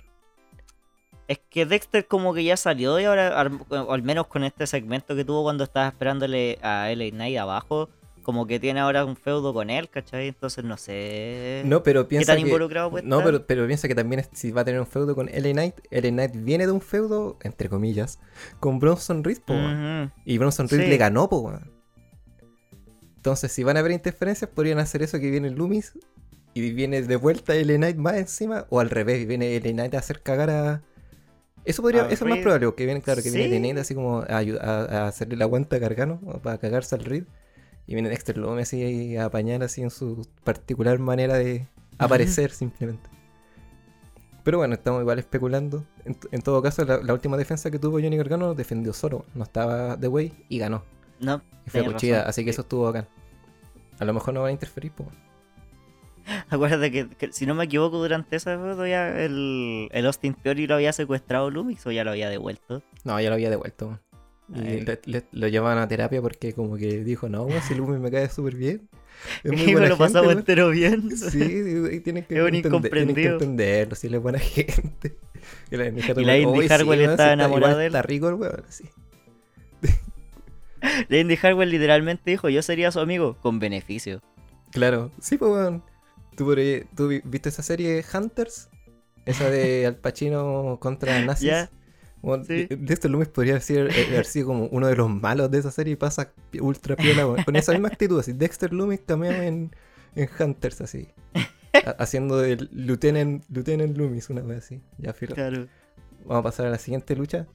[1.28, 5.16] Es que Dexter como que ya salió y ahora, o al menos con este segmento
[5.16, 7.90] que tuvo cuando estaba esperándole a LA Knight abajo,
[8.28, 10.28] como que tiene ahora un feudo con él, ¿cachai?
[10.28, 12.50] Entonces no sé No, pero qué piensa tan que...
[12.50, 13.32] involucrado puede No, estar.
[13.32, 15.76] pero, pero piensa que también es- si va a tener un feudo con LA Knight,
[15.90, 18.20] LA Knight viene de un feudo, entre comillas,
[18.60, 19.54] con Bronson Reed, po.
[19.54, 20.12] Ujú.
[20.26, 20.88] Y Bronson Reed Sí.
[20.90, 21.72] le ganó, po, weón.
[23.16, 25.94] Entonces, si van a haber interferencias, podrían hacer eso que viene Loomis
[26.54, 29.94] y viene de vuelta LA Knight más encima, o al revés, y viene LA Knight
[29.96, 30.84] a hacer cagar a.
[31.64, 33.50] Eso podría, A eso es más probable, que viene, claro, que viene.
[33.50, 37.06] LA Knight así como a, a- a hacerle la aguanta a Gargano, para cagarse al
[37.06, 37.24] Reed.
[37.88, 43.10] Y viene Dexter Loomis así a apañar así en su particular manera de aparecer simplemente.
[44.44, 45.86] Pero bueno, estamos igual especulando.
[46.06, 49.26] En, todo caso, la, la última defensa que tuvo Johnny Gargano defendió solo.
[49.34, 50.84] No estaba The Way y ganó.
[51.20, 53.08] No, Y fue cuchilla, así que eso estuvo bacán.
[54.00, 55.10] A lo mejor no van a interferir, pues.
[56.50, 60.76] Acuérdate que, que si no me equivoco, durante esa ya el, el Austin Theory lo
[60.76, 62.84] había secuestrado Lumix o ya lo había devuelto.
[63.04, 64.00] No, ya lo había devuelto.
[64.56, 64.82] Y Ay.
[64.82, 68.30] le- le- lo llevaban a terapia porque como que dijo, no, si Lumi me cae
[68.30, 68.88] súper bien.
[69.44, 70.38] Es muy y me lo gente, weón".
[70.38, 71.10] entero bien.
[71.18, 71.40] Sí,
[71.92, 73.34] y tienen que, Es entender, tienen que incomprendido.
[73.34, 75.18] entenderlo, si él es buena gente.
[75.72, 77.96] Y la Indy la Indy Hartwell estaba enamorada de él.
[77.96, 78.86] Está rico el weón, sí.
[81.10, 84.22] Andy Harwell literalmente dijo, yo sería su amigo, con beneficio.
[84.72, 85.84] Claro, sí, pues weón.
[86.36, 88.70] ¿Tú, por ahí- tú vi- viste esa serie Hunters?
[89.26, 91.50] Esa de Al Pacino contra nazis.
[92.46, 92.66] Sí.
[92.66, 95.72] de- Dexter Loomis podría ser, eh, haber sido como uno de los malos de esa
[95.72, 97.44] serie y pasa ultra piola.
[97.46, 98.34] Con esa misma actitud, así.
[98.34, 99.72] Dexter Loomis cameo en,
[100.16, 101.08] en Hunters, así.
[101.74, 104.82] Ha- haciendo el Lieutenant, Lieutenant Loomis, una vez así.
[104.98, 105.36] Ya, filo.
[105.36, 105.68] Claro.
[106.26, 107.46] Vamos a pasar a la siguiente lucha.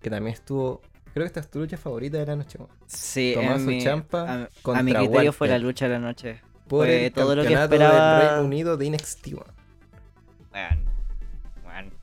[0.00, 0.82] Que también estuvo.
[1.14, 2.58] Creo que esta es tu lucha favorita de la noche.
[2.86, 6.40] Sí, mi- Ciampa a, a contra mi criterio fue la lucha de la noche.
[6.68, 10.88] Por Fue el todo lo que esperaba- del Reino Unido de NXT, weón.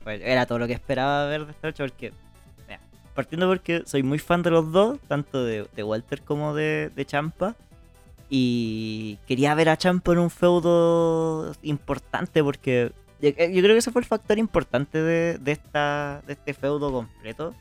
[0.06, 2.12] Era todo lo que esperaba ver de esta lucha porque...
[2.66, 2.80] mira,
[3.14, 7.04] partiendo porque soy muy fan de los dos, tanto de, de Walter como de, de
[7.04, 7.54] Champa.
[8.28, 13.92] Y quería ver a Champa en un feudo importante porque yo, yo creo que ese
[13.92, 17.54] fue el factor importante de, de esta, de este feudo completo.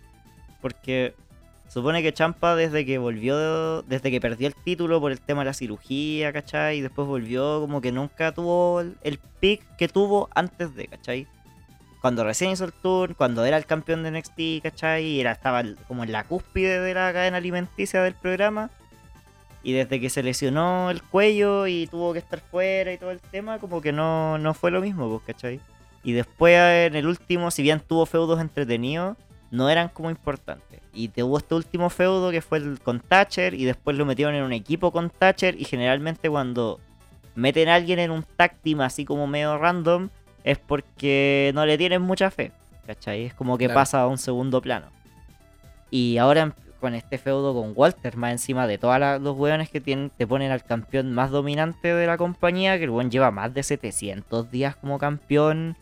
[0.62, 1.14] Porque
[1.68, 5.46] supone que Champa desde que volvió, desde que perdió el título por el tema de
[5.46, 6.78] la cirugía, ¿cachai?
[6.78, 11.28] Y después volvió como que nunca tuvo el, el pick que tuvo antes de, ¿cachai?
[12.06, 15.04] Cuando recién hizo el tour, cuando era el campeón de NXT, ¿cachai?
[15.04, 18.70] Y era, estaba como en la cúspide de la cadena alimenticia del programa.
[19.64, 23.20] Y desde que se lesionó el cuello y tuvo que estar fuera y todo el
[23.20, 25.60] tema, como que no, no fue lo mismo, pues, ¿cachai?
[26.04, 29.18] Y después en el último, si bien tuvo feudos entretenidos,
[29.50, 30.82] no eran como importantes.
[30.94, 34.54] Y tuvo este último feudo que fue con Thatcher y después lo metieron en un
[34.54, 36.80] equipo con Thatcher y generalmente cuando
[37.34, 40.10] meten a alguien en un tag así como medio random
[40.46, 42.54] es porque no le tienen mucha fe.
[42.88, 43.26] ¿Cachai?
[43.26, 43.80] Es como que Claro.
[43.82, 44.88] pasa a un segundo plano.
[45.90, 50.12] Y ahora con este feudo con Walter, más encima de todos los hueones que tienen,
[50.16, 53.64] te ponen al campeón más dominante de la compañía, que el weón lleva más de
[53.64, 55.76] 700 días como campeón.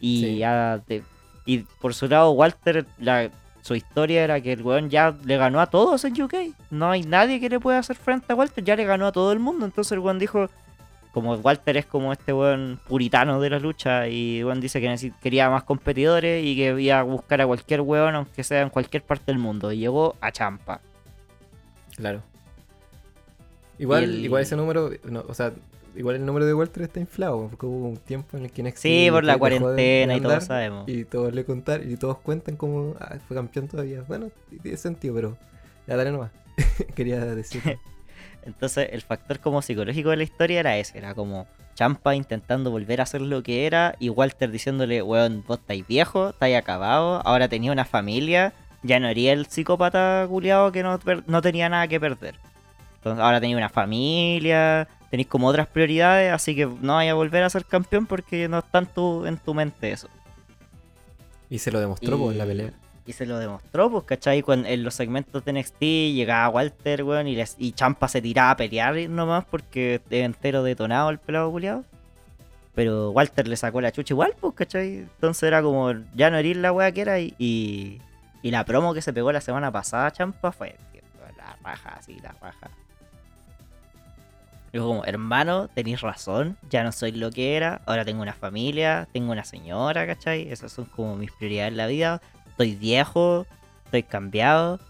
[0.00, 0.38] Y Sí.
[0.38, 1.02] ya te-
[1.46, 3.30] y por su lado, Walter, la,
[3.62, 6.34] su historia era que el weón ya le ganó a todos en UK.
[6.70, 9.32] No hay nadie que le pueda hacer frente a Walter, ya le ganó a todo
[9.32, 9.64] el mundo.
[9.66, 10.48] Entonces el weón dijo,
[11.14, 15.48] como Walter es como este weón puritano de la lucha, y weón dice que quería
[15.48, 19.24] más competidores y que iba a buscar a cualquier weón, aunque sea en cualquier parte
[19.26, 19.72] del mundo.
[19.72, 20.80] Y llegó a Champa.
[21.96, 22.20] Claro.
[23.78, 25.52] Igual, el- igual ese número, no, o sea,
[25.96, 28.82] igual el número de Walter está inflado, porque hubo un tiempo en el que NXT
[28.82, 30.88] Sí, por la cuarentena y todos sabemos.
[30.88, 34.02] Y todos le contar, y todos cuentan como, ah, fue campeón todavía.
[34.06, 34.30] Bueno,
[34.62, 35.38] tiene sentido, pero
[35.86, 36.30] ya dale nomás.
[36.94, 37.62] Quería decir.
[38.44, 43.00] Entonces el factor como psicológico de la historia era ese, era como Champa intentando volver
[43.00, 47.48] a ser lo que era y Walter diciéndole, weón, vos estáis viejo, estáis acabado, ahora
[47.48, 48.52] tenía una familia,
[48.82, 52.36] ya no haría el psicópata culiado que no, no tenía nada que perder.
[52.96, 57.42] Entonces ahora tenía una familia, tenéis como otras prioridades, así que no vaya a volver
[57.42, 60.08] a ser campeón porque no está en tu, en tu mente eso.
[61.50, 62.72] Y se lo demostró po, en la pelea.
[63.06, 64.42] Y se lo demostró, pues, ¿cachai?
[64.42, 68.96] Cuando, en los segmentos de NXT llegaba Walter, weón, y, Champa se tiraba a pelear
[69.10, 71.84] nomás porque entero detonado el pelado culiado.
[72.74, 74.96] Pero Walter le sacó la chucha igual, pues, ¿cachai?
[74.98, 78.00] Entonces era como, ya no herir la weá que era y, y,
[78.50, 80.76] la promo que se pegó la semana pasada, Champa, fue
[81.36, 82.70] la raja, así, la raja.
[84.72, 89.06] Digo como, hermano, tenéis razón, ya no soy lo que era, ahora tengo una familia,
[89.12, 90.50] tengo una señora, ¿cachai?
[90.50, 92.20] Esas son como mis prioridades en la vida.
[92.54, 93.46] Estoy viejo,
[93.84, 94.80] estoy cambiado.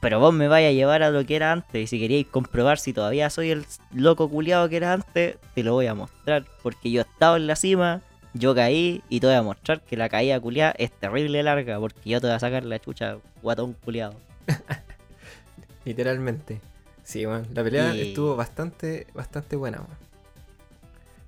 [0.00, 1.82] Pero vos me vais a llevar a lo que era antes.
[1.82, 5.72] Y si queríais comprobar si todavía soy el loco culiado que era antes, te lo
[5.74, 6.44] voy a mostrar.
[6.62, 8.02] Porque yo he estado en la cima
[8.34, 12.10] yo caí y te voy a mostrar que la caída culiada es terrible larga porque
[12.10, 14.14] yo te voy a sacar la chucha, guatón culiado.
[15.84, 16.60] Literalmente.
[17.04, 20.04] Sí, bueno, la pelea Y- estuvo bastante, bastante buena, weón.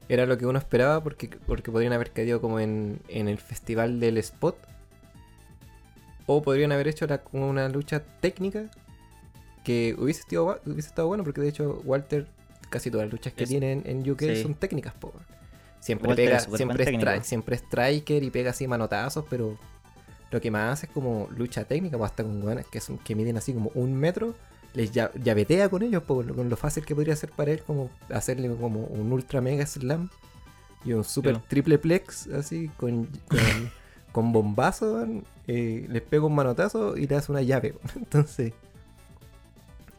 [0.09, 3.99] Era lo que uno esperaba porque, porque podrían haber caído como en, en el festival
[4.01, 4.57] del spot.
[6.27, 8.65] O podrían haber hecho la- una lucha técnica
[9.65, 12.27] que hubiese estado, hubiese estado bueno porque de hecho Walter,
[12.71, 14.43] casi todas las luchas que Es- tiene en, UK sí.
[14.43, 15.09] son técnicas, po.
[15.09, 15.27] weón.
[15.81, 17.11] Siempre Walter pega, es siempre, buen es técnico.
[17.11, 19.57] stri- siempre es striker y pega así manotazos, pero
[20.33, 23.15] lo que más hace es como lucha técnica, pues hasta con weones que, son, que
[23.15, 24.35] miden así como un metro,
[24.75, 27.89] les lla- llavetea con ellos, po, con lo fácil que podría ser para él como
[28.11, 30.11] hacerle como un ultra mega slam
[30.85, 31.43] y un super Sí.
[31.49, 33.39] triple plex así con, con,
[34.13, 35.07] con bombazo,
[35.49, 37.75] eh, les pega un manotazo y le hace una llave.
[37.97, 38.53] Entonces,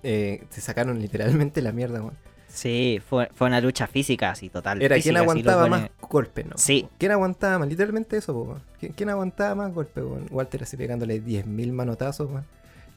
[0.04, 2.18] eh, se sacaron literalmente la mierda, weón.
[2.48, 4.82] Sí, fue, fue una lucha física así, total.
[4.82, 6.58] Era física, quien aguantaba más golpes, ¿no?
[6.58, 6.88] Sí.
[6.98, 7.68] ¿Quién aguantaba más?
[7.68, 8.58] Literalmente eso, po.
[8.80, 10.26] ¿Quién, quién aguantaba más golpes, weón?
[10.32, 12.46] Walter así pegándole 10.000 manotazos, weón.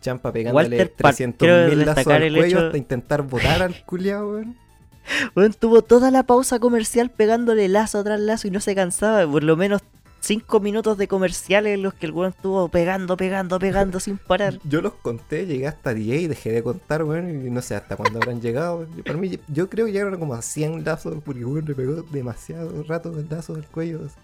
[0.01, 1.33] Champa pegándole Walter pa- quiero
[1.69, 4.57] 300.000 lazos al el cuello hecho- hasta intentar botar al culiao, weón.
[5.35, 9.27] Weón, tuvo toda la pausa comercial pegándole lazo tras lazo y no se cansaba.
[9.31, 9.81] Por lo menos
[10.21, 14.59] 5 minutos de comerciales en los que el weón estuvo pegando, pegando, pegando sin parar.
[14.65, 17.47] Yo los conté, llegué hasta 10 y dejé de contar, weón.
[17.47, 18.87] Y no sé hasta cuándo habrán llegado.
[18.97, 22.03] Yo, para mí, yo creo que llegaron como a 100 lazos porque, weón, le pegó
[22.03, 24.01] demasiado rato el lazo al cuello.
[24.07, 24.15] así.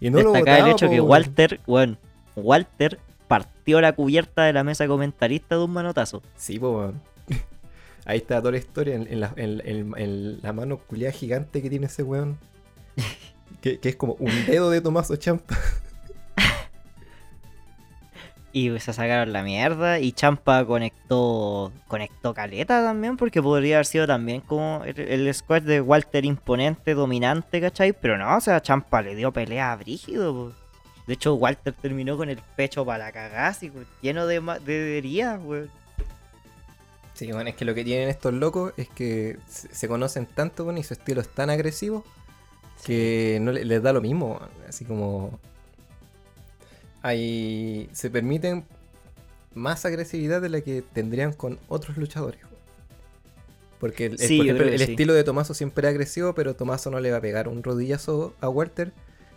[0.00, 1.00] Y no lo Destacar el botaba, hecho po, que.
[1.00, 1.98] Walter, weón,
[2.36, 2.98] Walter
[3.28, 6.22] partió la cubierta de la mesa comentarista de un manotazo.
[6.36, 7.00] Sí, po, weón.
[8.04, 11.60] Ahí está toda la historia en, en la, en- en- en la mano culiada gigante
[11.62, 12.38] que tiene ese weón.
[13.60, 15.56] Que, que es como un dedo de Tomaso Champa.
[18.52, 20.00] Y se sacaron la mierda.
[20.00, 23.16] Y Champa conectó conectó caleta también.
[23.16, 27.92] Porque podría haber sido también como el, el squad de Walter imponente, dominante, ¿cachai?
[27.92, 30.32] Pero no, o sea, Champa le dio pelea a Brígido.
[30.32, 30.52] po.
[31.06, 33.56] De hecho, Walter terminó con el pecho para la cagada,
[34.02, 35.70] lleno de, de heridas, weón.
[37.14, 40.64] Sí, bueno, es que lo que tienen estos locos es que se, se conocen tanto,
[40.64, 42.04] weón, y su estilo es tan agresivo
[42.84, 44.40] que no le- les da lo mismo.
[44.68, 45.38] Así como.
[47.02, 48.64] Hay, se permiten
[49.54, 52.40] más agresividad de la que tendrían con otros luchadores.
[53.80, 54.90] Porque el, el- Sí, por yo ejemplo, creo que el sí.
[54.92, 58.34] estilo de Tomaso siempre es agresivo, pero Tomaso no le va a pegar un rodillazo
[58.40, 58.92] a Walter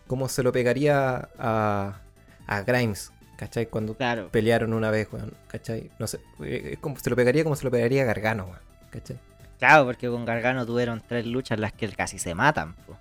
[0.07, 2.01] como se lo pegaría a,
[2.47, 3.67] a Grimes, ¿cachai?
[3.67, 4.29] Cuando Claro.
[4.29, 5.91] pelearon una vez, weón, ¿cachai?
[5.99, 9.19] No sé, es como, se lo pegaría como se lo pegaría a Gargano, weón, ¿cachai?
[9.59, 12.97] Claro, porque con Gargano tuvieron tres luchas en las que casi se matan, po.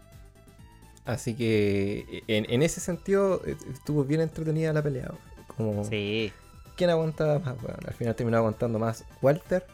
[1.04, 5.10] Así que en, en ese sentido eh, estuvo bien entretenida la pelea.
[5.56, 6.32] Como, Sí.
[6.76, 7.56] ¿quién aguantaba más?
[7.86, 9.66] al final terminó aguantando más Walter.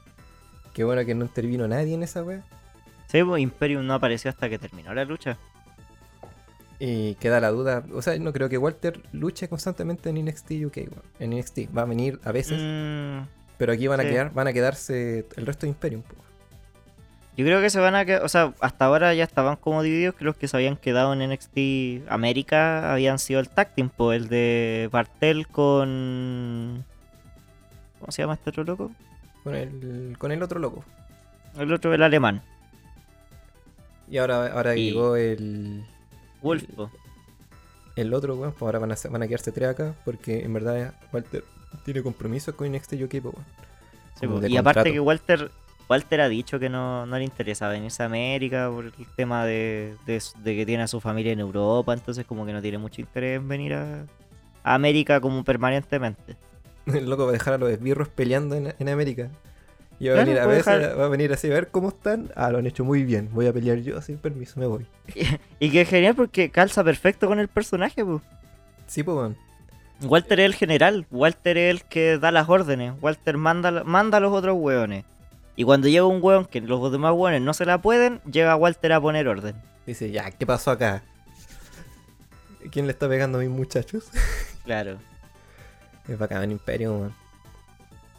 [0.73, 2.43] Qué bueno que no intervino nadie en esa wea.
[3.09, 5.39] Sí, pues Imperium no apareció hasta que terminó la lucha.
[6.79, 7.85] Y queda la duda.
[7.95, 10.77] O sea, no creo que Walter luche constantemente en NXT UK.
[11.21, 14.11] En NXT va a venir a veces, Mm, pero aquí van a sí.
[14.11, 16.03] quedar, van a quedarse el resto de Imperium.
[16.03, 16.15] po.
[17.37, 20.15] Yo creo que se van a quedar, o sea, hasta ahora ya estaban como divididos,
[20.15, 24.29] que los que se habían quedado en NXT América habían sido el tag team, el
[24.29, 26.85] de Bartel con...
[28.01, 28.91] ¿Cómo se llama este otro loco?
[29.45, 30.85] Con el, con el otro loco.
[31.59, 32.43] El otro, el alemán.
[34.09, 35.85] Y ahora, ahora Y- llegó el,
[36.43, 36.65] Wolf,
[37.97, 38.53] el otro, weón.
[38.53, 39.95] Pues ahora van a, van a quedarse tres acá.
[40.05, 41.43] Porque en verdad Walter
[41.85, 44.43] tiene compromisos con NXT UK, po, weón.
[44.45, 45.51] Sí, Y aparte que Walter
[45.89, 49.95] Walter ha dicho que no, no le interesa venirse a América por el tema de,
[50.07, 50.21] de,
[50.57, 53.47] que tiene a su familia en Europa, entonces como que no tiene mucho interés en
[53.49, 54.05] venir a,
[54.65, 56.37] a América como permanentemente.
[56.87, 59.31] El loco va a dejar a los esbirros peleando en, en América.
[59.99, 62.31] Y va a Claro, venir a dejar- va a venir así a ver cómo están.
[62.37, 63.31] Ah, lo han hecho muy bien.
[63.33, 64.87] Voy a pelear yo sin permiso, me voy.
[65.59, 68.21] Y que es genial porque calza perfecto con el personaje, pues.
[68.87, 69.33] Sí, pues.
[70.03, 74.21] Walter es el general, Walter es el que da las órdenes, Walter manda, manda a
[74.21, 75.07] los otros hueones.
[75.57, 78.93] Y cuando llega un hueón que los demás hueones no se la pueden, llega Walter
[78.93, 79.57] a poner orden.
[79.87, 81.03] Dice, ya, ¿qué pasó acá?
[82.71, 84.09] ¿Quién le está pegando a mis muchachos?
[84.65, 84.99] Claro.
[86.09, 87.15] Es bacán Imperio, weón.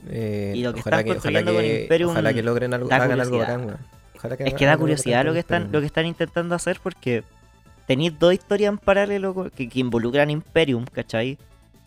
[0.08, 2.74] Eh, Y lo que ojalá están que, ojalá construyendo con que, Imperium ojalá que logren
[2.74, 3.78] algo, hagan algo bacán, weón.
[4.16, 5.74] Ojalá que Es que da curiosidad lo que están, Imperium.
[5.74, 7.26] lo que están intentando hacer porque
[7.86, 11.38] tenéis dos historias en paralelo que, que involucran Imperium, ¿cachai?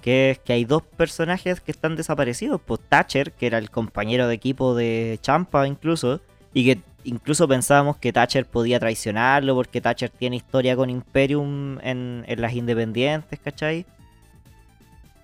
[0.03, 2.61] Que es que hay dos personajes que están desaparecidos.
[2.65, 6.21] Pues Thatcher, que era el compañero de equipo de Champa incluso,
[6.55, 12.25] y que incluso pensábamos que Thatcher podía traicionarlo porque Thatcher tiene historia con Imperium en,
[12.27, 13.87] en las independientes, ¿cachai?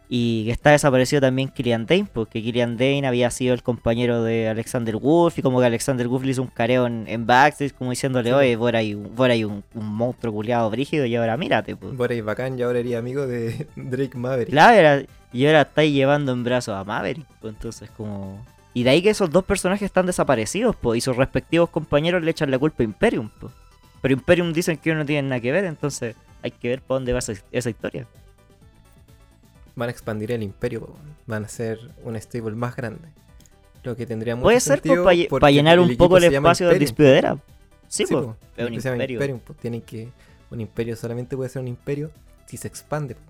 [0.08, 4.48] Y que está desaparecido también Killian Dane, porque Killian Dane había sido el compañero de
[4.48, 7.90] Alexander Wolf y como que Alexander Wolf le hizo un careo en, en backstage como
[7.90, 8.84] diciéndole, oye, vos eras
[9.44, 11.96] un, monstruo culiado brígido y ahora mírate, pues.
[11.96, 14.50] Boris bacán y ahora eres amigo de Drake Maverick.
[14.50, 18.44] Claro, era- y ahora estáis llevando en brazos a Maverick, pues entonces como...
[18.74, 22.30] Y de ahí que esos dos personajes están desaparecidos, pues, y sus respectivos compañeros le
[22.30, 23.52] echan la culpa a Imperium, pues.
[24.02, 27.12] Pero Imperium dicen que no tienen nada que ver, entonces hay que ver para dónde
[27.12, 28.06] va esa, esa historia.
[29.76, 30.94] Van a expandir el imperio,
[31.26, 33.08] van a ser un stable más grande.
[33.82, 36.88] Lo que tendría mucho Puede ser sentido para llenar un poco el espacio del Imperium.
[36.88, 37.38] Dispute Era.
[37.88, 39.14] Sí, Sí, po, es un imperio.
[39.14, 40.08] Imperium, po, Tienen que.
[40.50, 42.10] Un imperio solamente puede ser un imperio
[42.46, 43.14] si se expande.
[43.14, 43.20] po.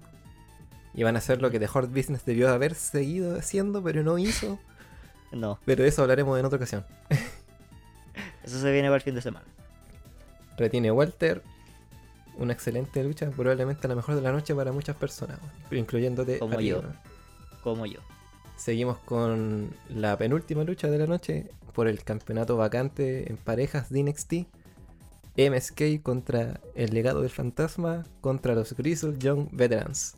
[0.95, 4.19] Y van a hacer lo que The Horde Business debió haber seguido haciendo, pero no
[4.19, 4.59] hizo.
[5.33, 6.87] No, Pero eso hablaremos en otra ocasión.
[8.45, 9.45] eso se viene para el fin de semana.
[10.57, 11.43] Retiene Walter.
[12.39, 15.39] Una excelente lucha, probablemente la mejor de la noche para muchas personas,
[15.71, 16.81] incluyéndote Como a ti, yo.
[16.81, 16.97] weón.
[17.63, 18.01] Como yo.
[18.57, 24.03] Seguimos con la penúltima lucha de la noche por el campeonato vacante en parejas de
[24.03, 24.33] NXT.
[25.37, 30.17] MSK contra el legado del fantasma contra los Grizzle Young Veterans.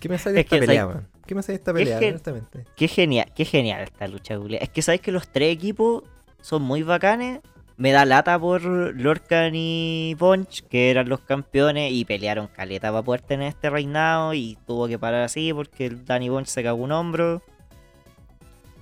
[0.00, 1.08] ¿Qué me sale de esta pelea, man?
[1.26, 2.64] ¿Qué me sale de esta es pelea, honestamente?
[2.76, 4.58] Qué genial, qué genial esta lucha, Julia.
[4.58, 6.02] Es que sabes que los tres equipos
[6.40, 7.40] son muy bacanes.
[7.80, 13.02] Me da lata por Lorcan y Punch, que eran los campeones y pelearon caleta para
[13.02, 14.34] poder tener este reinado.
[14.34, 17.40] Y tuvo que parar así porque el Danny Bunch se cagó un hombro.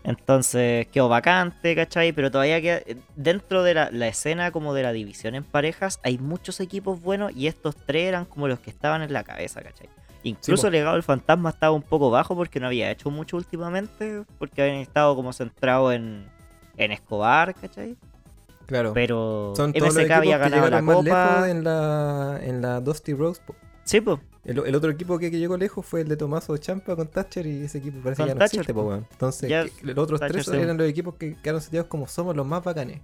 [0.02, 2.10] Entonces quedó vacante, ¿cachai?
[2.10, 2.80] Pero todavía queda.
[3.14, 7.30] Dentro de la, la escena como de la división en parejas, hay muchos equipos buenos
[7.36, 9.88] y estos tres eran como los que estaban en la cabeza, ¿cachai?
[10.24, 14.24] Incluso el legado del fantasma estaba un poco bajo porque no había hecho mucho últimamente,
[14.40, 16.26] porque habían estado como centrados en,
[16.76, 17.96] en Escobar, ¿cachai?
[18.68, 18.92] Claro.
[18.94, 21.02] Pero Son todos los MSK había que ganado la copa.
[21.02, 23.40] lejos en la, en la Dusty Rose.
[23.44, 23.56] po.
[23.82, 24.18] Sí, pues.
[24.44, 27.46] El, el otro equipo que, que llegó lejos fue el de Tomaso Champa con Thatcher
[27.46, 28.88] y ese equipo parece Con que ya no Thatcher, existe, po, po.
[28.88, 29.06] weón.
[29.10, 32.36] Entonces, Ya que- los otros Thatcher tres eran los equipos que quedaron seteados como somos
[32.36, 33.00] los más bacanes.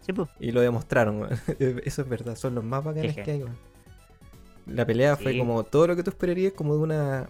[0.00, 0.28] Sí, pues.
[0.38, 1.32] Y lo demostraron, weón.
[1.84, 3.56] Eso es verdad, son los más bacanes que hay, weón.
[4.66, 7.28] La pelea fue como todo lo que tú esperarías como de una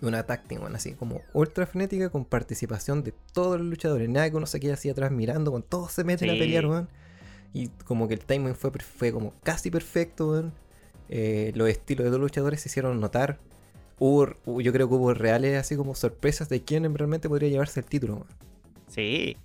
[0.00, 4.08] de una tag team, así como ultra frenética con participación de todos los luchadores.
[4.08, 6.38] Nada que uno se quede así atrás mirando, con todos se meten a Sí.
[6.38, 6.88] pelear, weón.
[7.52, 10.52] Y como que el timing fue, fue como casi perfecto, weón.
[11.08, 13.38] Eh, los estilos de los luchadores se hicieron notar.
[13.98, 17.80] Hubo, hubo- yo creo que hubo reales así como sorpresas de quién realmente podría llevarse
[17.80, 18.26] el título, weón.
[18.88, 19.36] Sí.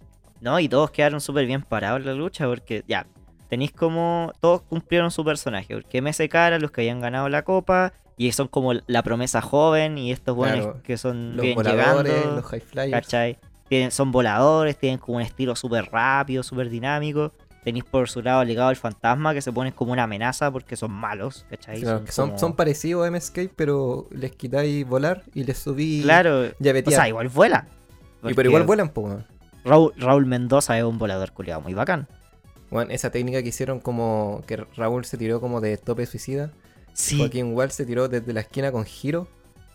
[0.41, 3.07] No, y todos quedaron súper bien parados en la lucha porque ya,
[3.49, 7.93] tenéis como, todos cumplieron su personaje, porque MSK eran los que habían ganado la copa
[8.17, 12.35] y son como la promesa joven y estos buenos Claro, que son Los voladores, llegando.
[12.37, 12.91] los high flyers.
[12.91, 13.37] ¿Cachai?
[13.67, 17.31] Tienen, son voladores, tienen como un estilo súper rápido, súper dinámico.
[17.63, 20.75] Tenéis por su lado el legado del fantasma que se ponen como una amenaza porque
[20.75, 21.81] son malos, ¿cachai?
[21.81, 26.01] Claro, que son, como- son parecidos a MSK, pero les quitáis volar y les subí
[26.03, 26.95] Claro, o llavetear.
[26.95, 27.65] sea, igual vuela.
[28.23, 29.25] y pero igual vuelan, weón.
[29.63, 32.07] Raúl, Raúl Mendoza es un volador culiado muy bacán.
[32.71, 36.51] Weón, esa técnica que hicieron como que Raúl se tiró como de tope suicida.
[36.93, 39.27] Sí, Joaquín Wall se tiró desde la esquina con giro.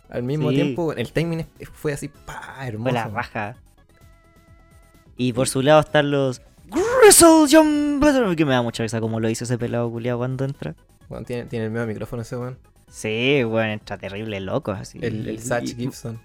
[0.09, 0.57] Al mismo Sí.
[0.57, 2.91] tiempo, el timing fue así, pa, hermoso.
[2.91, 3.57] fue la raja.
[5.17, 6.41] Y por su lado están los
[7.03, 10.45] Grizzle Young Veterans, que me da mucha risa como lo hizo ese pelado culiado cuando
[10.45, 10.75] entra.
[11.09, 12.59] Weón, tiene, tiene el mismo micrófono ese weón.
[12.89, 14.99] Sí, bueno, entra terrible loco así.
[15.03, 16.21] El, el Satch Y- Gibson.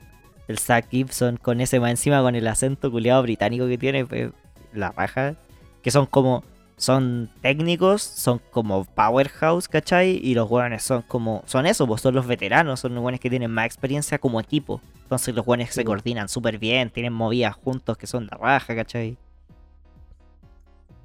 [0.48, 4.32] el Zach Gibson con ese más encima con el acento culiado británico que tiene, pues,
[4.74, 5.36] la raja.
[5.84, 6.44] Que son como,
[6.78, 10.20] son técnicos, son como powerhouse, ¿cachai?
[10.22, 13.30] Y los hueones son como, son eso, pues son los veteranos, son los hueones que
[13.30, 14.82] tienen más experiencia como equipo.
[15.04, 18.76] Entonces los hueones Sí, se coordinan súper bien, tienen movidas juntos que son la raja,
[18.76, 19.18] ¿cachai?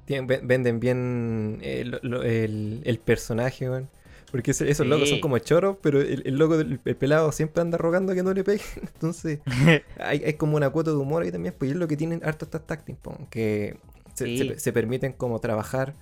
[0.07, 3.89] Venden bien el, lo- el- el personaje, weón.
[4.29, 5.21] Porque esos locos son Sí.
[5.21, 8.43] como choros, pero el, el loco del el pelado siempre anda rogando que no le
[8.43, 8.65] peguen.
[8.81, 9.39] Entonces,
[9.99, 12.21] hay, hay como una cuota de humor ahí también, pues y es lo que tienen
[12.23, 13.77] harto estas tácticas, po, que
[14.13, 14.37] se, Sí.
[14.37, 15.93] se- se permiten como trabajar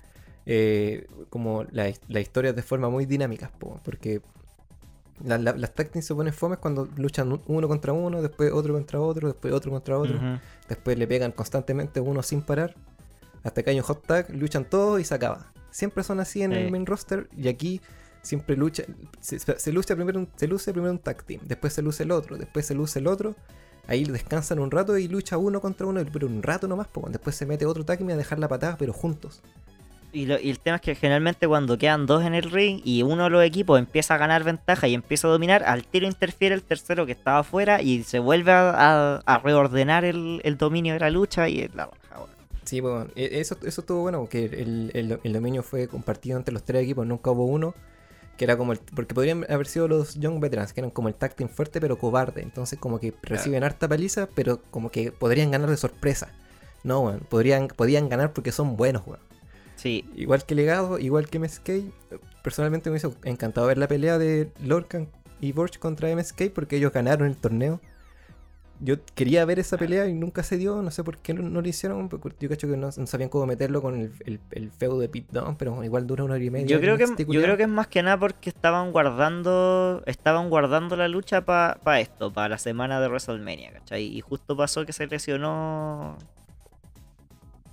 [0.46, 4.22] eh, como la- las historias de forma muy dinámicas, po, porque
[5.22, 8.72] la- la- las tácticas se ponen fomes cuando luchan un- uno contra uno, después otro
[8.72, 10.18] contra otro, después otro contra otro,
[10.66, 12.74] después le pegan constantemente uno sin parar,
[13.44, 15.52] hasta que hay un hot tag, luchan todos y se acaba.
[15.70, 16.58] Siempre son así en Sí.
[16.58, 17.80] el main roster y aquí
[18.22, 18.82] siempre lucha,
[19.20, 22.02] se, se- se lucha primero un, se luce primero un tag team, después se luce
[22.04, 23.36] el otro, después se luce el otro,
[23.86, 27.34] ahí descansan un rato y lucha uno contra uno, pero un rato nomás, pues, después
[27.36, 29.42] se mete otro tag team a dejar la patada, pero juntos.
[30.12, 33.02] Y, lo- y el tema es que generalmente cuando quedan dos en el ring y
[33.02, 36.52] uno de los equipos empieza a ganar ventaja y empieza a dominar, al tiro interfiere
[36.54, 40.94] el tercero que estaba afuera y se vuelve a, a- a reordenar el, el dominio
[40.94, 42.30] de la lucha y la raja, weón.
[42.64, 46.52] Sí, pues, e- eso, eso estuvo bueno, porque el, el- el dominio fue compartido entre
[46.54, 47.74] los tres equipos, nunca hubo uno
[48.36, 48.78] Que era como el.
[48.78, 51.98] Porque podrían haber sido los Young Veterans, que eran como el tag team fuerte pero
[51.98, 52.42] cobarde.
[52.42, 56.32] Entonces, como que reciben harta paliza, pero como que podrían ganar de sorpresa.
[56.82, 57.20] No, weón.
[57.28, 59.20] Podrían, podían ganar porque son buenos, weón.
[59.76, 61.70] Sí, Igual que Legado, igual que MSK.
[62.42, 65.08] Personalmente me hizo encantado ver la pelea de Lorcan
[65.40, 67.80] y Borch contra MSK porque ellos ganaron el torneo.
[68.82, 71.60] Yo quería ver esa pelea y nunca se dio, no sé por qué no, no
[71.60, 72.08] lo hicieron.
[72.08, 75.08] porque Yo cacho que no, no sabían cómo meterlo con el, el, el feudo de
[75.10, 76.66] Pete Dunne, pero igual dura una hora y media.
[76.66, 80.96] yo creo que yo creo que es más que nada porque estaban guardando estaban guardando
[80.96, 84.04] la lucha para esto, para la semana de WrestleMania, ¿cachai?
[84.04, 86.16] Y justo pasó que se lesionó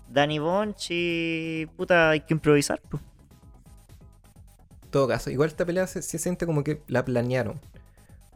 [0.09, 2.81] Danny Bonch y puta, hay que improvisar.
[2.89, 3.01] pues.
[4.83, 7.59] En todo caso, igual esta pelea se, se siente como que la planearon.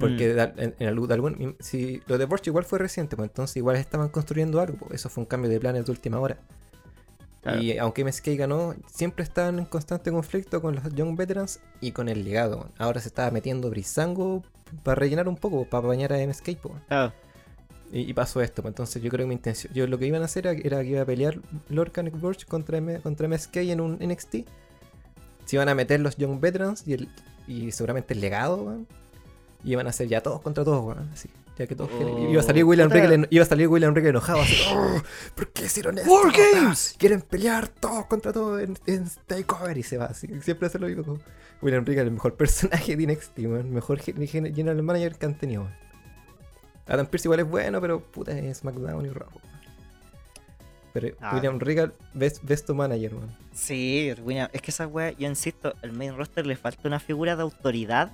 [0.01, 0.59] Porque Mm.
[0.59, 3.77] en, en algún- de algún- si lo de Borch igual fue reciente, pues entonces igual
[3.77, 4.77] estaban construyendo algo.
[4.77, 6.37] pues, Eso fue un cambio de planes de última hora.
[7.41, 7.61] Claro.
[7.61, 12.07] Y aunque MSK ganó, siempre estaban en constante conflicto con los Young Veterans y con
[12.07, 12.69] el legado.
[12.77, 14.43] Ahora se estaba metiendo Brisango
[14.83, 16.55] para rellenar un poco, para bañar a MSK.
[16.57, 16.75] po.
[16.87, 17.13] Claro.
[17.91, 18.61] Y, y pasó esto.
[18.61, 20.89] pues, Entonces yo creo que mi intención, yo lo que iban a hacer era, que
[20.89, 21.39] iba a pelear
[21.69, 24.45] Lorcan y Borch contra, M- contra MSK en un NXT.
[25.45, 27.09] Se iban a meter los Young Veterans y, el,
[27.47, 28.87] y seguramente el legado, weón.
[29.63, 31.09] Y iban a hacer ya todos contra todos, weón.
[31.13, 31.29] Así.
[31.57, 32.89] Ya que todos quieren- Oh, iba a salir William.
[32.89, 34.55] Regal, iba a salir William Regal enojado así.
[34.73, 35.01] "Oh,
[35.35, 36.11] ¿Por qué hicieron esto?
[36.11, 36.95] War Games.
[36.97, 40.27] Quieren pelear todos contra todos en, en Takeover y se va así.
[40.41, 41.19] Siempre hace lo mismo.
[41.61, 43.67] William Regal, el mejor personaje de NXT, weón.
[43.67, 45.75] El mejor gen- gen- general manager que han tenido, weón.
[46.87, 49.29] Adam Pierce igual es bueno, pero puta es SmackDown y Raw.
[50.93, 51.35] Pero Ah.
[51.35, 53.35] William Regal, best, best manager, weón.
[53.53, 57.35] Sí, William, es que esa wea, yo insisto, al main roster le falta una figura
[57.35, 58.11] de autoridad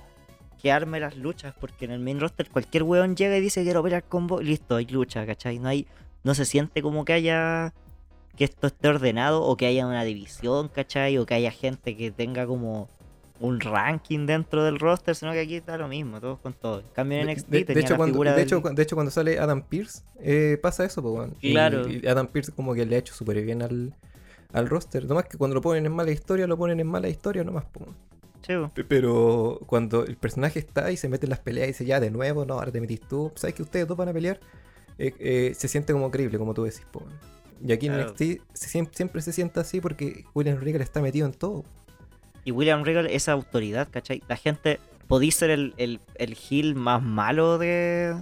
[0.60, 3.82] que arme las luchas, porque en el main roster cualquier weón llega y dice quiero
[3.82, 5.58] pelear con vos, y listo, hay lucha, ¿cachai?
[5.58, 5.86] No hay,
[6.24, 7.72] no se siente como que haya
[8.36, 11.18] que esto esté ordenado o que haya una división, ¿cachai?
[11.18, 12.88] O que haya gente que tenga como
[13.40, 16.82] un ranking dentro del roster, sino que aquí está lo mismo, todos con todos.
[16.84, 18.60] En cambio en De, NXT de- de tenía hecho, la cuando, figura de, del- hecho,
[18.60, 21.30] de hecho, cuando sale Adam Pierce, eh, pasa eso, pues.
[21.40, 21.88] Y- Claro.
[21.88, 23.94] Y, Adam Pierce como que le ha hecho súper bien al,
[24.52, 25.04] al roster.
[25.04, 27.86] Nomás que cuando lo ponen en mala historia, lo ponen en mala historia nomás, pues.
[28.88, 32.10] Pero cuando el personaje está y se mete en las peleas y dice ya de
[32.10, 34.40] nuevo, no, ahora te metís tú, sabes que ustedes dos van a pelear,
[35.00, 37.02] Eh, eh, se siente como creíble, como tú decís, po.
[37.64, 38.00] Y aquí en.
[38.00, 38.18] NXT
[38.52, 41.64] se siem- siempre se siente así porque William Regal está metido en todo.
[42.44, 44.22] Y William Regal es autoridad, ¿cachai?
[44.28, 48.14] La gente podía ser el, el, el heel más malo de,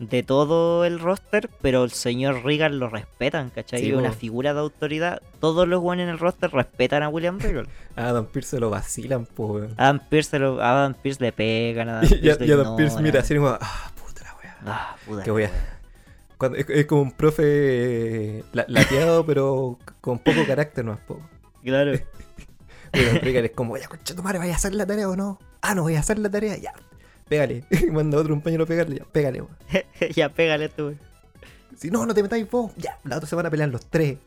[0.00, 3.80] de todo el roster, pero el señor Regal lo respetan, ¿cachai?
[3.80, 5.20] Sí, es una figura de autoridad.
[5.40, 7.68] Todos los buenos en el roster respetan a William Regal.
[7.96, 9.60] A Adam Pierce lo vacilan, po.
[9.76, 12.76] Adam Pierce, lo- a Adam Pierce le pegan, a Adam Y, Pierce y lo Adam
[12.76, 14.56] Pierce mira así como, ah, puta la wea.
[14.66, 15.76] Ah, puta que la voy a- wea.
[16.38, 17.42] Cuando- es, es como un profe
[18.38, 21.28] eh, la- lateado, pero con poco carácter, no es poco.
[21.62, 21.92] Claro.
[22.94, 25.38] William Regal es como, ya concha tu madre, ¿vaya a hacer la tarea o no?
[25.60, 26.72] Ah, no voy a hacer la tarea, ya.
[27.30, 27.62] Pégale.
[27.92, 29.56] Manda a otro compañero a pegarle, ya, pégale, weón.
[30.14, 30.96] ya pégale tú.
[31.76, 32.98] Si no, no te metáis vos, ya.
[33.04, 34.18] La otra se van a pelear los tres.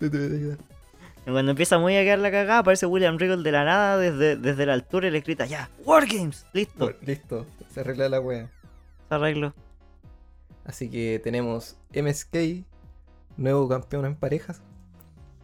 [0.00, 0.56] No te.
[1.26, 4.36] Y cuando empieza muy a quedar la cagada, aparece William Regal de la nada desde,
[4.36, 6.94] desde la altura y le grita, ya, Wargames, listo.
[7.02, 8.50] Listo, se arregla la wea.
[9.08, 9.54] Se arregló.
[10.64, 12.64] Así que tenemos MSK,
[13.38, 14.60] nuevo campeón en parejas.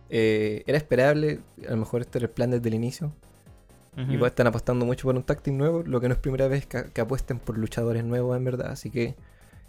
[0.09, 3.13] Eh, era esperable, a lo mejor este era el plan desde el inicio.
[3.97, 4.13] Ujú.
[4.13, 6.85] Igual están apostando mucho por un team nuevo, lo que no es primera vez que,
[6.93, 9.15] que apuesten por luchadores nuevos en verdad, así que...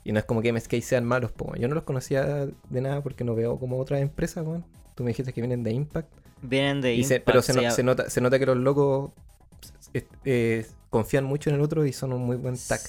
[0.03, 1.53] Y no es como que MSK sean malos, po.
[1.55, 4.65] yo no los conocía de nada porque no veo como otras empresas, weón.
[4.95, 6.09] Tú me dijiste que vienen de Impact.
[6.41, 8.55] Vienen de y se- Impact, pero se, no- llama- se nota, se nota que los
[8.57, 9.11] locos
[9.93, 12.79] eh, eh, confían mucho en el otro y son un muy buen tag.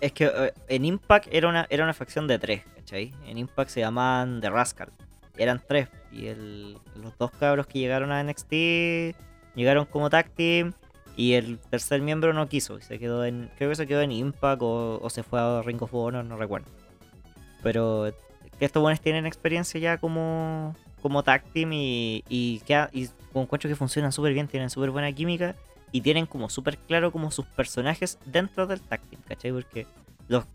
[0.00, 3.12] Es que eh, en Impact era una, era una facción de tres, ¿cachai?
[3.26, 4.90] En Impact se llamaban The Rascal.
[5.36, 5.88] Eran tres.
[6.10, 9.14] Y el- los dos cabros que llegaron a NXT
[9.56, 10.30] llegaron como tag.
[11.18, 12.78] Y el tercer miembro no quiso.
[12.78, 13.50] y Se quedó en.
[13.56, 16.36] Creo que se quedó en Impact o, o se fue a Ring of Honor, no
[16.36, 16.66] recuerdo.
[17.62, 18.12] Pero
[18.60, 22.62] estos buenos tienen experiencia ya como, como tag y, y,
[23.34, 25.54] encuentro que funcionan súper bien, tienen súper buena química
[25.92, 29.52] y tienen como súper claro como sus personajes dentro del tag team, ¿cachai?
[29.52, 29.86] Porque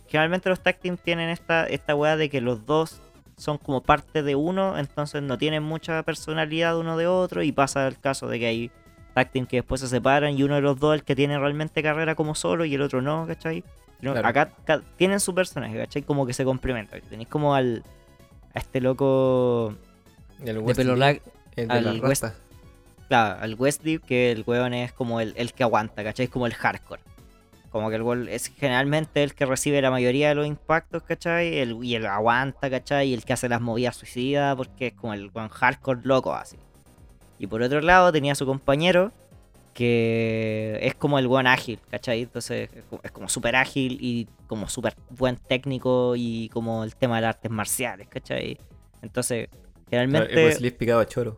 [0.07, 3.01] generalmente los tag tienen esta, esta weá de que los dos
[3.37, 7.87] son como parte de uno, entonces no tienen mucha personalidad uno de otro y pasa
[7.87, 8.71] el caso de que hay
[9.13, 11.37] tag team que después se separan y uno de los dos es el que tiene
[11.37, 13.63] realmente carrera como solo y el otro no, ¿cachai?
[13.99, 14.27] Sino Claro.
[14.27, 14.51] Acá,
[14.97, 16.01] tienen su personaje, ¿cachai?
[16.01, 17.01] Como que se complementan.
[17.01, 17.83] Tenéis como al
[18.53, 19.75] a este loco
[20.39, 21.21] El de Wesley, pelo largo,
[21.55, 22.25] el de al West-.
[23.07, 26.25] Claro, al Wesley, que el weón es como el, el que aguanta, ¿cachai?
[26.25, 27.01] Es como el hardcore.
[27.69, 31.59] Como que el weón es generalmente el que recibe la mayoría de los impactos, ¿cachai?
[31.59, 33.09] El, y el aguanta, ¿cachai?
[33.09, 36.57] Y el que hace las movidas suicidas, porque es como el weón hardcore loco así.
[37.41, 39.11] Y por otro lado tenía a su compañero,
[39.71, 42.21] porque es como el buen ágil, ¿cachai?
[42.21, 42.69] Entonces
[43.01, 47.35] es como- súper ágil y como súper buen técnico y como el tema de las
[47.35, 48.59] artes marciales, ¿cachai?
[49.01, 49.49] Entonces,
[49.89, 50.39] generalmente...
[50.39, 51.35] El Wesley es picado a choro.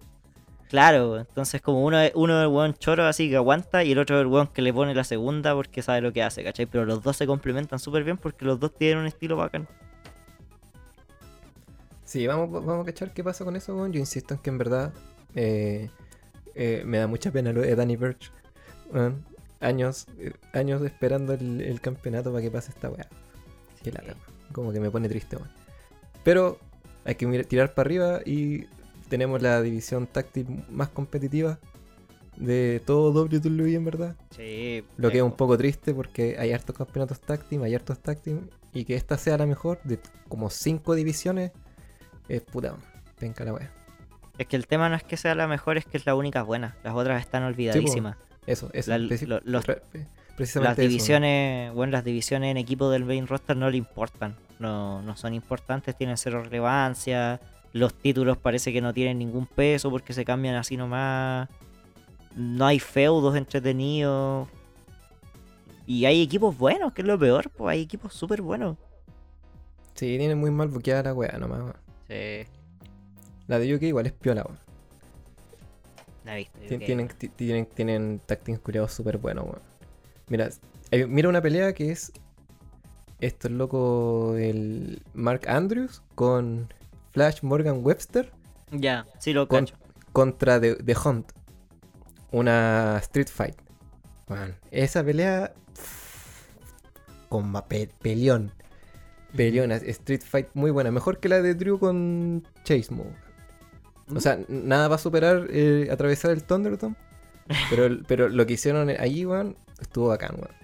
[0.67, 3.99] Claro, entonces como uno es, uno es el weón choro así que aguanta y el
[3.99, 6.65] otro es el weón que le pone la segunda porque sabe lo que hace, ¿cachai?
[6.65, 9.69] Pero los dos se complementan súper bien porque los dos tienen un estilo bacán.
[12.03, 13.93] Sí, vamos, vamos a cachar qué pasa con eso, weón.
[13.93, 14.91] Yo insisto en que en verdad
[15.35, 15.89] eh,
[16.55, 18.31] eh, me da mucha pena lo de Danny Birch.
[19.59, 23.07] Años, eh, años esperando el, el campeonato para que pase esta weá.
[23.81, 24.17] Qué lata, weón.
[24.51, 25.37] Como que me pone triste.
[26.23, 26.59] Pero
[27.05, 28.65] hay que mirar- tirar para arriba y
[29.09, 31.59] tenemos la división táctil más competitiva
[32.37, 34.15] de todo WWE en verdad.
[34.35, 34.83] Sí.
[34.97, 38.85] Lo que es un poco triste porque hay hartos campeonatos team, hay hartos team, y
[38.85, 41.51] que esta sea la mejor de como cinco divisiones
[42.27, 42.75] es puta,
[43.19, 43.71] penca la wea.
[44.37, 46.41] Es que el tema no es que sea la mejor, es que es la única
[46.43, 46.75] buena.
[46.83, 48.17] Las otras están olvidadísimas.
[48.47, 48.89] Eso, eso.
[48.91, 49.81] La- lo- los- pre-
[50.37, 50.81] Las eso.
[50.81, 54.35] divisiones, bueno, las divisiones en equipo del main roster no le importan.
[54.59, 57.39] No, no son importantes, tienen cero relevancia.
[57.73, 61.47] Los títulos parece que no tienen ningún peso porque se cambian así nomás.
[62.35, 64.47] No hay feudos entretenidos.
[65.85, 68.77] Y hay equipos buenos, que es lo peor, pues hay equipos súper buenos.
[69.95, 71.75] Sí, tiene muy mal buqueada la wea nomás.
[72.07, 72.45] Sí,
[73.47, 74.59] La de UK igual es piola, weón.
[76.25, 76.49] la.
[76.67, 76.85] Tien- ok.
[76.85, 79.61] Tienen, ti- tienen, tienen tag teams culiados súper buenos, weón.
[80.29, 80.49] Mira,
[80.91, 82.11] hay- mira una pelea que es
[83.19, 86.73] esto es loco el Mark Andrews con
[87.11, 88.31] Flash Morgan Webster.
[88.71, 89.75] Ya, sí lo Con- cacho.
[90.13, 91.31] contra The, The Hunt.
[92.31, 93.55] Una Street Fight.
[94.71, 95.53] Esa pelea.
[97.29, 98.51] Con pe- peleón.
[99.35, 100.91] Peleón, Street Fight muy buena.
[100.91, 103.05] Mejor que la de Drew con Chase Mo.
[104.15, 106.95] O sea, nada va a superar eh, atravesar el Thunderdome.
[107.69, 110.55] Pero, pero lo que hicieron ahí, weón, estuvo bacán, weón.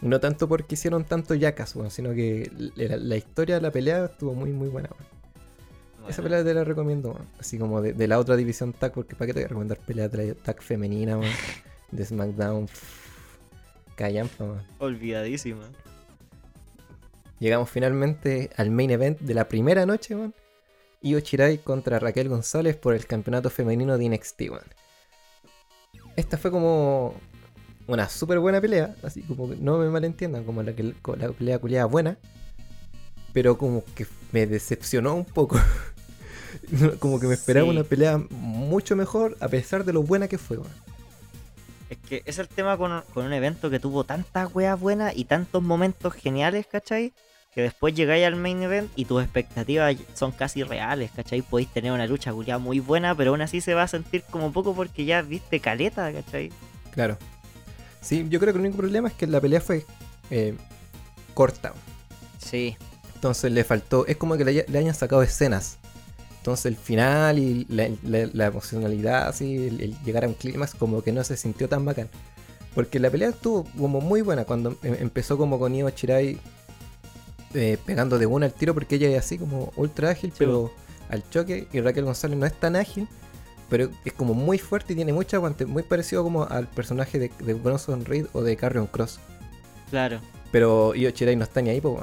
[0.00, 4.06] No tanto porque hicieron tanto yacas, weón, sino que la, la historia de la pelea
[4.06, 6.10] estuvo muy, muy buena, weón.
[6.10, 7.26] Esa pelea te la recomiendo, weón.
[7.38, 9.78] Así como de, de la otra división tag, porque ¿para qué te voy a recomendar
[9.78, 11.32] peleas de la tag femenina, weón?
[11.92, 12.68] De SmackDown.
[13.94, 14.62] Callampa, weón.
[14.78, 15.62] Olvidadísima.
[17.38, 20.34] Llegamos finalmente al main event de la primera noche, weón.
[21.04, 24.42] Io Shirai contra Raquel González por el campeonato femenino de NXT.
[26.16, 27.14] Esta fue como
[27.86, 31.58] una súper buena pelea, así como que no me malentiendan, como la, que, la pelea
[31.58, 32.16] culiada buena,
[33.32, 35.60] pero como que me decepcionó un poco.
[37.00, 37.70] como que me esperaba Sí.
[37.70, 40.72] una pelea mucho mejor a pesar de lo buena que fue, weón.
[41.90, 45.26] Es que es el tema con, con un evento que tuvo tantas weas buenas y
[45.26, 47.12] tantos momentos geniales, ¿cachai?
[47.54, 51.40] Que después llegáis al main event y tus expectativas son casi reales, ¿cachai?
[51.42, 54.52] Podéis tener una lucha culiada muy buena, pero aún así se va a sentir como
[54.52, 56.50] poco porque ya viste caleta, ¿cachai?
[56.92, 57.16] Claro.
[58.00, 59.86] Sí, yo creo que el único problema es que la pelea fue
[60.30, 60.54] eh,
[61.32, 61.72] corta.
[62.38, 62.76] Sí.
[63.14, 65.78] Entonces le faltó, es como que le, le hayan sacado escenas.
[66.38, 70.74] Entonces el final y la, la- la emocionalidad, así, el, el llegar a un clímax,
[70.74, 72.08] como que no se sintió tan bacán.
[72.74, 76.38] Porque la pelea estuvo como muy buena cuando em- empezó como con Io Shirai
[77.54, 80.72] eh, pegando de una al tiro, porque ella es así como ultra ágil, pero
[81.08, 81.68] al choque.
[81.72, 83.08] Y Raquel González no es tan ágil,
[83.68, 87.30] pero es como muy fuerte y tiene mucho aguante, muy parecido como al personaje de,
[87.38, 89.18] de Bronson Reed o de Carrion Cross.
[89.90, 90.20] Claro.
[90.50, 91.96] Pero Io Shirai no está ni ahí, pues,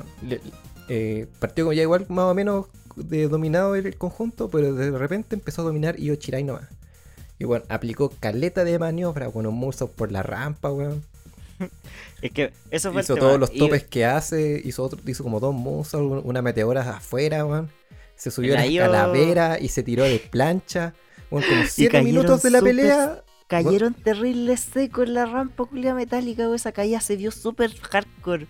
[0.90, 5.36] eh, partió como ya igual más o menos de dominado el, conjunto, pero de repente
[5.36, 6.68] empezó a dominar Io Shirai nomás.
[7.40, 11.02] Y bueno, aplicó caleta de maniobra, un moonsault por la rampa, weón.
[12.22, 13.28] Es que eso fue Hizo el tema.
[13.30, 17.46] todos los Y- topes que hace, hizo otro, hizo como dos moonsaults, una meteora afuera,
[17.46, 17.70] weón.
[18.16, 20.94] Se subió a la La Io- calavera y se tiró de plancha.
[21.32, 23.24] Weón, como siete minutos de la pelea.
[23.48, 26.56] Cayeron terribles secos en la rampa culia metálica, weón.
[26.56, 28.48] Esa caída se vio súper hardcore.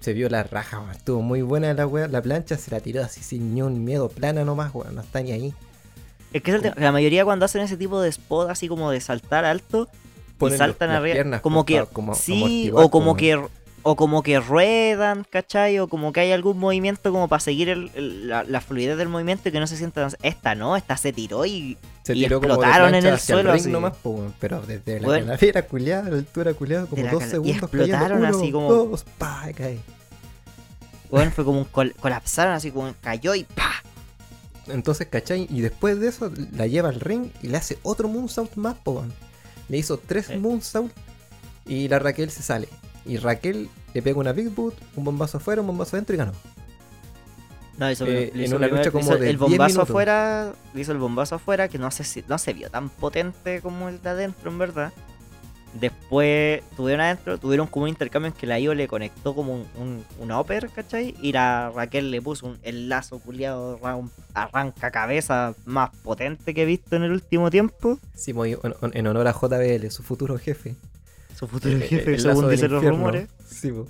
[0.00, 0.90] Se vio la raja, weón.
[0.92, 2.12] Estuvo muy buena la weón.
[2.12, 4.94] La plancha se la tiró así sin ni un miedo, plana nomás, weón.
[4.94, 5.54] No está ni ahí.
[6.32, 8.90] Es que es el tema, La mayoría cuando hacen ese tipo de spot así como
[8.90, 9.88] de saltar alto
[10.46, 13.40] y Ponen saltan los- las arriba, piernas como que como sí, o como como- que
[13.82, 15.78] o como que ruedan, ¿cachai?
[15.78, 19.08] O como que hay algún movimiento como para seguir el- el- la, la fluidez del
[19.08, 22.24] movimiento y que no se sienta tan- esta no, esta se tiró y Se y
[22.24, 23.70] tiró como de explotaron en el suelo ring así.
[23.70, 23.94] nomás,
[24.38, 25.20] pero desde la Weón.
[25.24, 28.38] calavera culiada, la altura culiada, como dos cala- y segundos explotaron cayendo.
[28.38, 29.78] así como- dos, pa, y cae.
[31.10, 33.70] bueno, fue como un col- colapsaron así como cayó y ¡pa!
[34.68, 35.46] Entonces, ¿cachai?
[35.50, 39.04] Y después de eso la lleva al ring y le hace otro moonsault más, po.
[39.70, 40.36] Le hizo tres Sí.
[40.36, 40.92] moonsault
[41.64, 42.68] y la Raquel se sale.
[43.06, 46.32] Y Raquel le pega una big boot, un bombazo afuera, un bombazo adentro y ganó.
[47.78, 50.92] No, hizo, Eh, en hizo una primero- lucha como de el 10 bombazo afuera, hizo
[50.92, 51.88] el bombazo afuera que no
[52.28, 54.92] no se vio tan potente como el de adentro en verdad.
[55.74, 59.66] Después tuvieron adentro, tuvieron como un intercambio en que la IO le conectó como un,
[59.76, 61.14] un, un upper, ¿cachai?
[61.22, 63.78] Y la Raquel le puso un, el lazo culiado
[64.34, 68.00] arranca cabeza más potente que he visto en el último tiempo.
[68.14, 70.74] Sí, muy, en, en honor a JBL, su futuro jefe.
[71.36, 73.28] Su futuro jefe, según dicen los rumores.
[73.46, 73.86] Sí, po.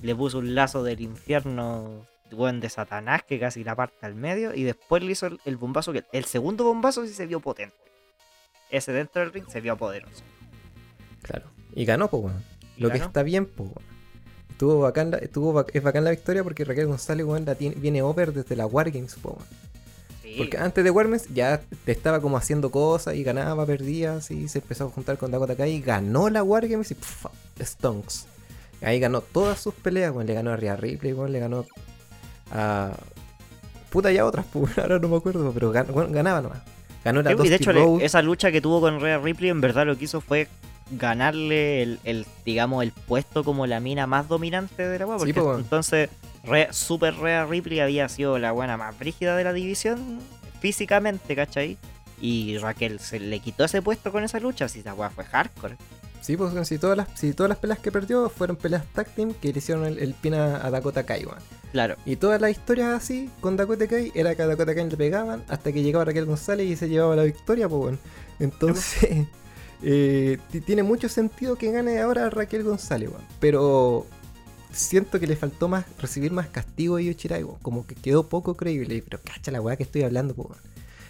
[0.00, 4.54] Le puso un lazo del infierno buen de Satanás que casi la parte al medio.
[4.54, 6.04] Y después le hizo el, el bombazo que.
[6.12, 7.76] El segundo bombazo sí se vio potente.
[8.70, 10.24] Ese dentro del ring se vio poderoso.
[11.22, 11.46] Claro.
[11.74, 12.42] Y ganó, pues, weón.
[12.76, 13.00] Y Lo ganó.
[13.00, 13.92] que está bien, pues, weón.
[14.50, 17.74] Estuvo bacán, la- estuvo bac- es bacán la victoria porque Raquel González, weón, la tiene-
[17.76, 19.16] viene over desde la Wargames.
[20.22, 20.34] Sí.
[20.38, 24.58] Porque antes de Wargames ya te estaba como haciendo cosas y ganaba, perdía, así se
[24.60, 27.26] empezó a juntar con Dakota Kai, ganó la Wargames y pff,
[27.60, 28.26] Stonks.
[28.82, 30.26] Ahí ganó todas sus peleas, weón.
[30.26, 31.66] Le ganó a Rhea Ripley, weón, le ganó
[32.52, 32.92] a.
[33.90, 36.62] Puta, ya otras, pues, ahora no me acuerdo, pero gan- ganaba nomás.
[37.04, 39.86] Ganó la Sí, y de hecho, esa lucha que tuvo con Rhea Ripley, en verdad
[39.86, 40.46] lo que hizo fue
[40.98, 45.06] ganarle el, el, digamos, el puesto como la mina más dominante de la.
[45.06, 45.60] Sí, Porque po, weón.
[45.60, 46.10] entonces,
[46.44, 50.20] Rhea- Super Rhea Ripley había sido la buena más brígida de la división
[50.60, 51.78] físicamente, ¿cachai?
[52.20, 55.76] Y Raquel se le quitó ese puesto con esa lucha, si esa weá fue hardcore.
[56.20, 59.34] Sí, pues si todas las, si todas las peleas que perdió fueron peleas tag team
[59.34, 61.38] que le hicieron el, el pin a, a Dakota Kai, weón.
[61.72, 61.96] Claro.
[62.06, 65.42] Y todas las historias así con Dakota Kai era que a Dakota Kai le pegaban
[65.48, 67.98] hasta que llegaba Raquel González y se llevaba la victoria, pues weón.
[68.38, 69.26] Entonces,
[69.82, 73.10] eh, ti- tiene mucho sentido que gane ahora Raquel González.
[73.40, 74.06] Pero
[74.72, 77.58] siento que le faltó más recibir más castigo a Io Shirai, weón.
[77.60, 79.02] Como que quedó poco creíble.
[79.02, 80.34] Pero cacha la weá que estoy hablando.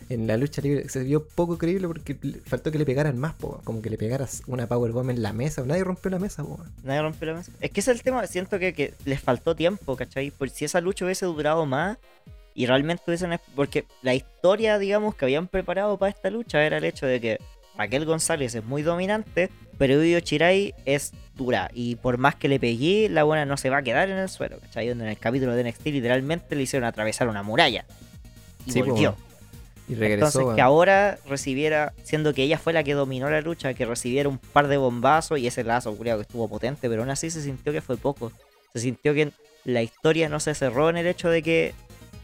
[0.08, 2.14] En la lucha libre se vio poco creíble porque
[2.44, 5.62] faltó que le pegaran más, po, como que le pegaras una powerbomb en la mesa.
[5.64, 6.58] Nadie rompió la mesa, po.
[6.82, 7.52] Nadie rompió la mesa.
[7.60, 10.30] Es que ese es el tema, siento que, que les faltó tiempo, ¿cachai?
[10.30, 11.96] Por si esa lucha hubiese durado más
[12.52, 13.38] y realmente hubiesen...
[13.54, 17.38] Porque la historia, digamos, que habían preparado para esta lucha era el hecho de que
[17.76, 21.70] Raquel González es muy dominante, pero Io Chirai es dura.
[21.72, 24.28] Y por más que le pegué, la buena no se va a quedar en el
[24.28, 24.88] suelo, ¿cachai?
[24.88, 27.84] Donde en el capítulo de NXT literalmente le hicieron atravesar una muralla.
[28.66, 29.16] Y Sí, volvió.
[29.88, 33.74] Y regresó, Entonces que ahora recibiera, siendo que ella fue la que dominó la lucha,
[33.74, 37.10] que recibiera un par de bombazos y ese lazo culiao, que estuvo potente, pero aún
[37.10, 38.30] así se sintió que fue poco.
[38.72, 39.32] Se sintió que
[39.64, 41.74] la historia no se cerró en el hecho de que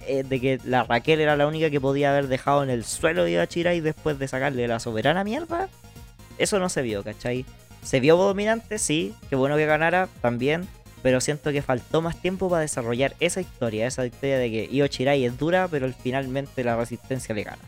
[0.08, 3.24] eh, de que la Raquel era la única que podía haber dejado en el suelo
[3.24, 5.68] de Chirai después de sacarle la soberana mierda.
[6.38, 7.44] Eso no se vio, ¿cachai?
[7.82, 10.66] Se vio dominante, sí, qué bueno que ganara también,
[11.02, 14.86] pero siento que faltó más tiempo para desarrollar esa historia, esa historia de que Io
[14.88, 17.58] Chirai es dura, pero finalmente la resistencia le gana.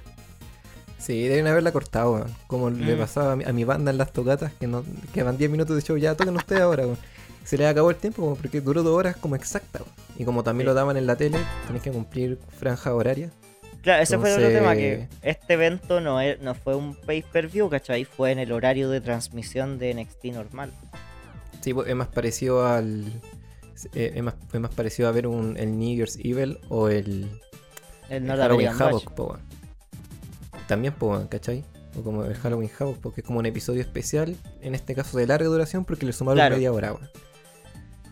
[0.99, 2.34] Sí, deben haberla cortado, weón.
[2.47, 2.99] Como le Mm.
[2.99, 4.84] pasaba a mi, a mi banda en las tocatas, que no
[5.14, 6.99] que van 10 minutos de show, ya toquen ustedes ahora, weón.
[7.45, 9.80] Se les acabó el tiempo, porque duró dos horas como exacta.
[10.16, 13.30] Y como también lo daban en la tele, tenés que cumplir franja horaria.
[13.82, 18.05] Claro, ese fue otro tema, que este evento no, es- no fue un pay-per-view, ¿cachai?
[18.05, 20.70] Fue en el horario de transmisión de NXT normal.
[21.62, 23.05] Sí, pues, es más parecido al.
[23.95, 27.26] eh, es, más, es más parecido a ver un, el New Year's Evil o el,
[28.11, 28.68] El Halloween.
[28.68, 29.38] Havoc, po.
[30.66, 31.64] También, po, ¿cachai?
[31.99, 35.26] O como el Halloween Havoc, porque es como un episodio especial, en este caso de
[35.26, 36.57] larga duración, porque le sumaron Claro.
[36.57, 37.09] media hora, weón.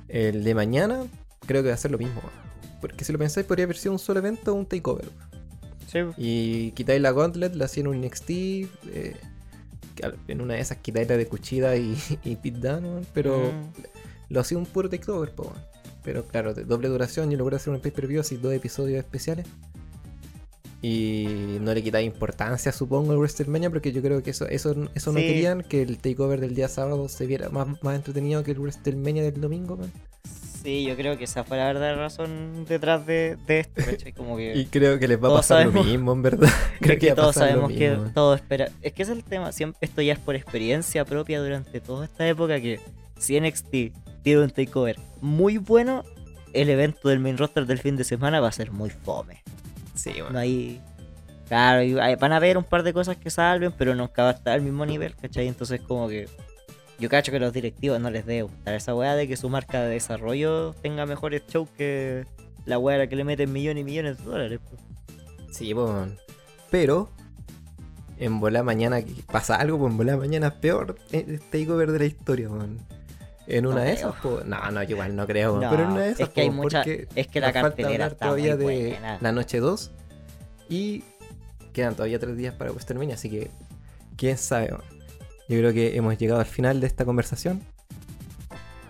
[0.09, 1.05] El de mañana,
[1.47, 2.21] creo que va a ser lo mismo.
[2.81, 5.09] Porque si lo pensáis, podría haber sido un solo evento o un takeover.
[5.91, 8.31] Sí, Y quitáis la Gauntlet, la hacían un NXT.
[8.31, 9.17] eh,
[10.29, 13.73] en una de esas quitáis la de Cuchida y, y Dunne, weón, pero Mm.
[14.33, 15.53] lo hacía un puro takeover, po.
[16.05, 19.47] Pero claro, de doble duración, yo logré hacer un pay-per-view así, dos episodios especiales.
[20.81, 25.13] Y no le quitáis importancia, supongo, al WrestleMania, porque yo creo que eso, eso, eso
[25.13, 28.61] no querían, que el takeover del día sábado se viera más, más entretenido que el
[28.61, 29.93] WrestleMania del domingo, weón.
[30.63, 33.83] Sí, yo creo que esa fue la verdadera razón detrás de, de esto,
[34.37, 34.53] que...
[34.57, 36.49] Y creo que les va a pasar lo mismo, en verdad.
[36.81, 38.69] creo Es que a todos sabemos que todo espera.
[38.83, 39.53] Es que es el tema.
[39.53, 42.61] Siempre, esto ya es por experiencia propia durante toda esta época.
[42.61, 42.81] Que
[43.19, 43.71] si NXT
[44.23, 46.05] tiene un takeover muy bueno,
[46.53, 49.43] el evento del main roster del fin de semana va a ser muy fome.
[49.99, 50.33] Sí, weón.
[50.33, 50.81] No hay.
[51.49, 54.33] Claro, hay- van a haber un par de cosas que salven, pero nunca va a
[54.35, 55.49] estar al mismo nivel, ¿cachai?
[55.49, 56.29] Entonces, como que.
[57.01, 59.49] Yo cacho que a los directivos no les debe gustar esa weá de que su
[59.49, 62.25] marca de desarrollo tenga mejores shows que
[62.67, 64.61] la weá que le meten millones y millones de dólares.
[64.69, 64.81] pues.
[65.57, 65.87] Sí, pues.
[65.89, 66.17] weón.
[66.71, 67.09] Pero,
[68.19, 71.99] en bola mañana que pasa algo, pues en bola mañana es peor el takeover de
[72.01, 72.79] la historia, weón.
[73.51, 74.45] En No una de esas, pues.
[74.45, 75.59] No, no, igual no creo.
[75.59, 77.95] No, pero en una de esas, es que hay mucha- es que la falta cartelera
[77.95, 79.19] hablar está todavía de buena.
[79.21, 79.91] la noche 2.
[80.69, 81.03] Y
[81.73, 83.51] quedan todavía tres días para WrestleMania, así que.
[84.17, 84.69] Quién sabe.
[85.49, 87.63] Yo creo que hemos llegado al final de esta conversación.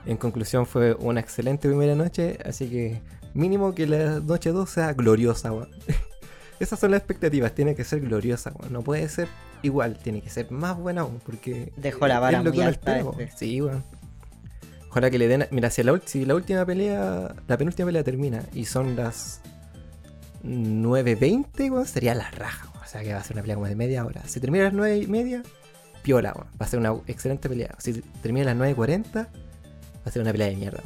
[0.06, 3.00] En conclusión, fue una excelente primera noche, así que
[3.34, 5.68] mínimo que la noche 2 sea gloriosa, weón.
[6.60, 8.72] Esas son las expectativas, tiene que ser gloriosa, weón.
[8.72, 9.28] No puede ser
[9.62, 13.30] igual, tiene que ser más buena aún, porque Dejó la vara muy alta este.
[13.36, 13.84] Sí, weón.
[14.90, 15.46] Ojalá que le den.
[15.50, 19.40] Mira, si la, última pelea, la penúltima pelea termina y son las
[20.44, 22.70] 9.20, weón, sería la raja.
[22.82, 24.22] O sea que va a ser una pelea como de media hora.
[24.26, 25.42] Si termina a las 9 y media,
[26.02, 26.48] piola, weón.
[26.60, 27.74] Va a ser una excelente pelea.
[27.78, 29.28] Si termina a las 9.40, va
[30.04, 30.82] a ser una pelea de mierda.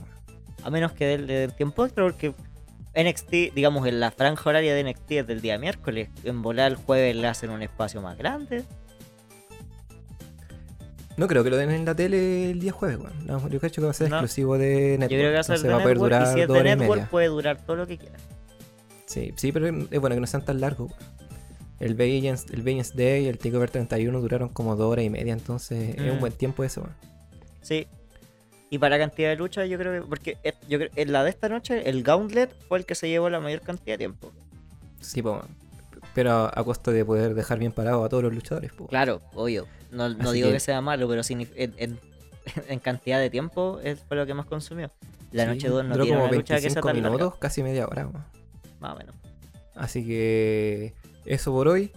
[0.65, 2.35] A menos que del, del tiempo extra, porque
[2.95, 6.09] NXT, digamos, en la franja horaria de NXT es del día miércoles.
[6.25, 8.65] En volar el jueves le hacen un espacio más grande.
[11.17, 13.27] No creo que lo den en la tele el día jueves, weón.
[13.27, 14.17] No, yo creo que va a ser No.
[14.17, 15.11] exclusivo de Network.
[15.11, 16.49] Yo creo que va a ser de va a poder Network, y durar si es
[16.49, 17.09] de y Network media.
[17.11, 18.17] puede durar todo lo que quiera.
[19.07, 20.91] Sí, sí, pero es bueno que no sean tan largos.
[20.91, 21.13] weón.
[21.81, 25.33] El Vengeance, el Vengeance Day y el Takeover 31 duraron como dos horas y media,
[25.33, 26.21] entonces es un Mm.
[26.21, 26.81] buen tiempo eso.
[26.83, 26.95] weón.
[27.61, 27.87] Sí.
[28.71, 30.09] Y para cantidad de lucha, yo creo que.
[30.09, 33.09] Porque es- yo creo, en la de esta noche, el Gauntlet fue el que se
[33.09, 34.33] llevó la mayor cantidad de tiempo.
[35.01, 35.43] Sí, weón.
[36.15, 38.71] pero a costo de poder dejar bien parado a todos los luchadores.
[38.73, 38.87] po.
[38.87, 39.67] Claro, obvio.
[39.93, 40.61] No, no digo que- que...
[40.61, 41.99] sea malo, pero en, en-
[42.68, 44.90] en cantidad de tiempo es, fue lo que más consumió.
[45.30, 47.09] La Sí, noche 2 no tiene como una lucha que sea 25 tan larga.
[47.11, 48.11] minutos, casi media hora.
[48.80, 49.14] Más o menos.
[49.74, 50.93] Así que
[51.24, 51.90] eso por hoy.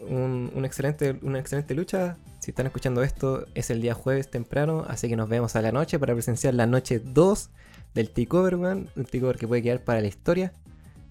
[0.00, 2.16] Un, un excelente, una excelente lucha.
[2.40, 4.84] Si están escuchando esto, es el día jueves temprano.
[4.88, 7.50] Así que nos vemos a la noche para presenciar la noche 2
[7.94, 8.88] del Takeover, weón.
[8.96, 10.52] Un Takeover que puede quedar para la historia.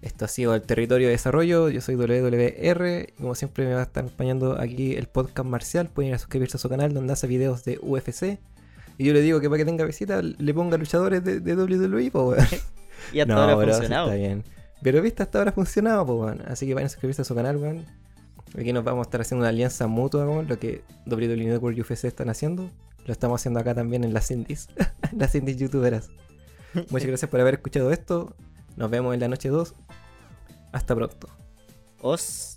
[0.04, 1.70] Esto ha sido el territorio de desarrollo.
[1.70, 3.08] Yo soy WWR.
[3.08, 5.88] Y como siempre, me va a estar acompañando aquí el podcast Marcial.
[5.88, 8.38] Pueden ir a suscribirse a su canal donde hace videos de UFC.
[8.97, 12.12] Y yo le digo que para que tenga visita, le ponga luchadores de, de WWE,
[12.12, 12.45] po, weón.
[13.14, 14.08] Y hasta ahora ha funcionado.
[14.08, 14.43] está bien.
[14.82, 16.41] Pero viste, hasta ahora ha funcionado, pues, weón.
[16.47, 17.86] Así que vayan a suscribirse a su canal, weón.
[18.60, 20.49] Aquí nos vamos a estar haciendo una alianza mutua, weón.
[20.49, 22.70] Lo que WWE Network y UFC están haciendo.
[23.06, 24.68] Lo estamos haciendo acá también en las indies.
[25.18, 26.10] las indies youtuberas.
[26.89, 28.36] Muchas gracias por haber escuchado esto.
[28.76, 29.76] Nos vemos en la noche 2.
[30.72, 31.28] Hasta pronto.
[32.02, 32.53] Os.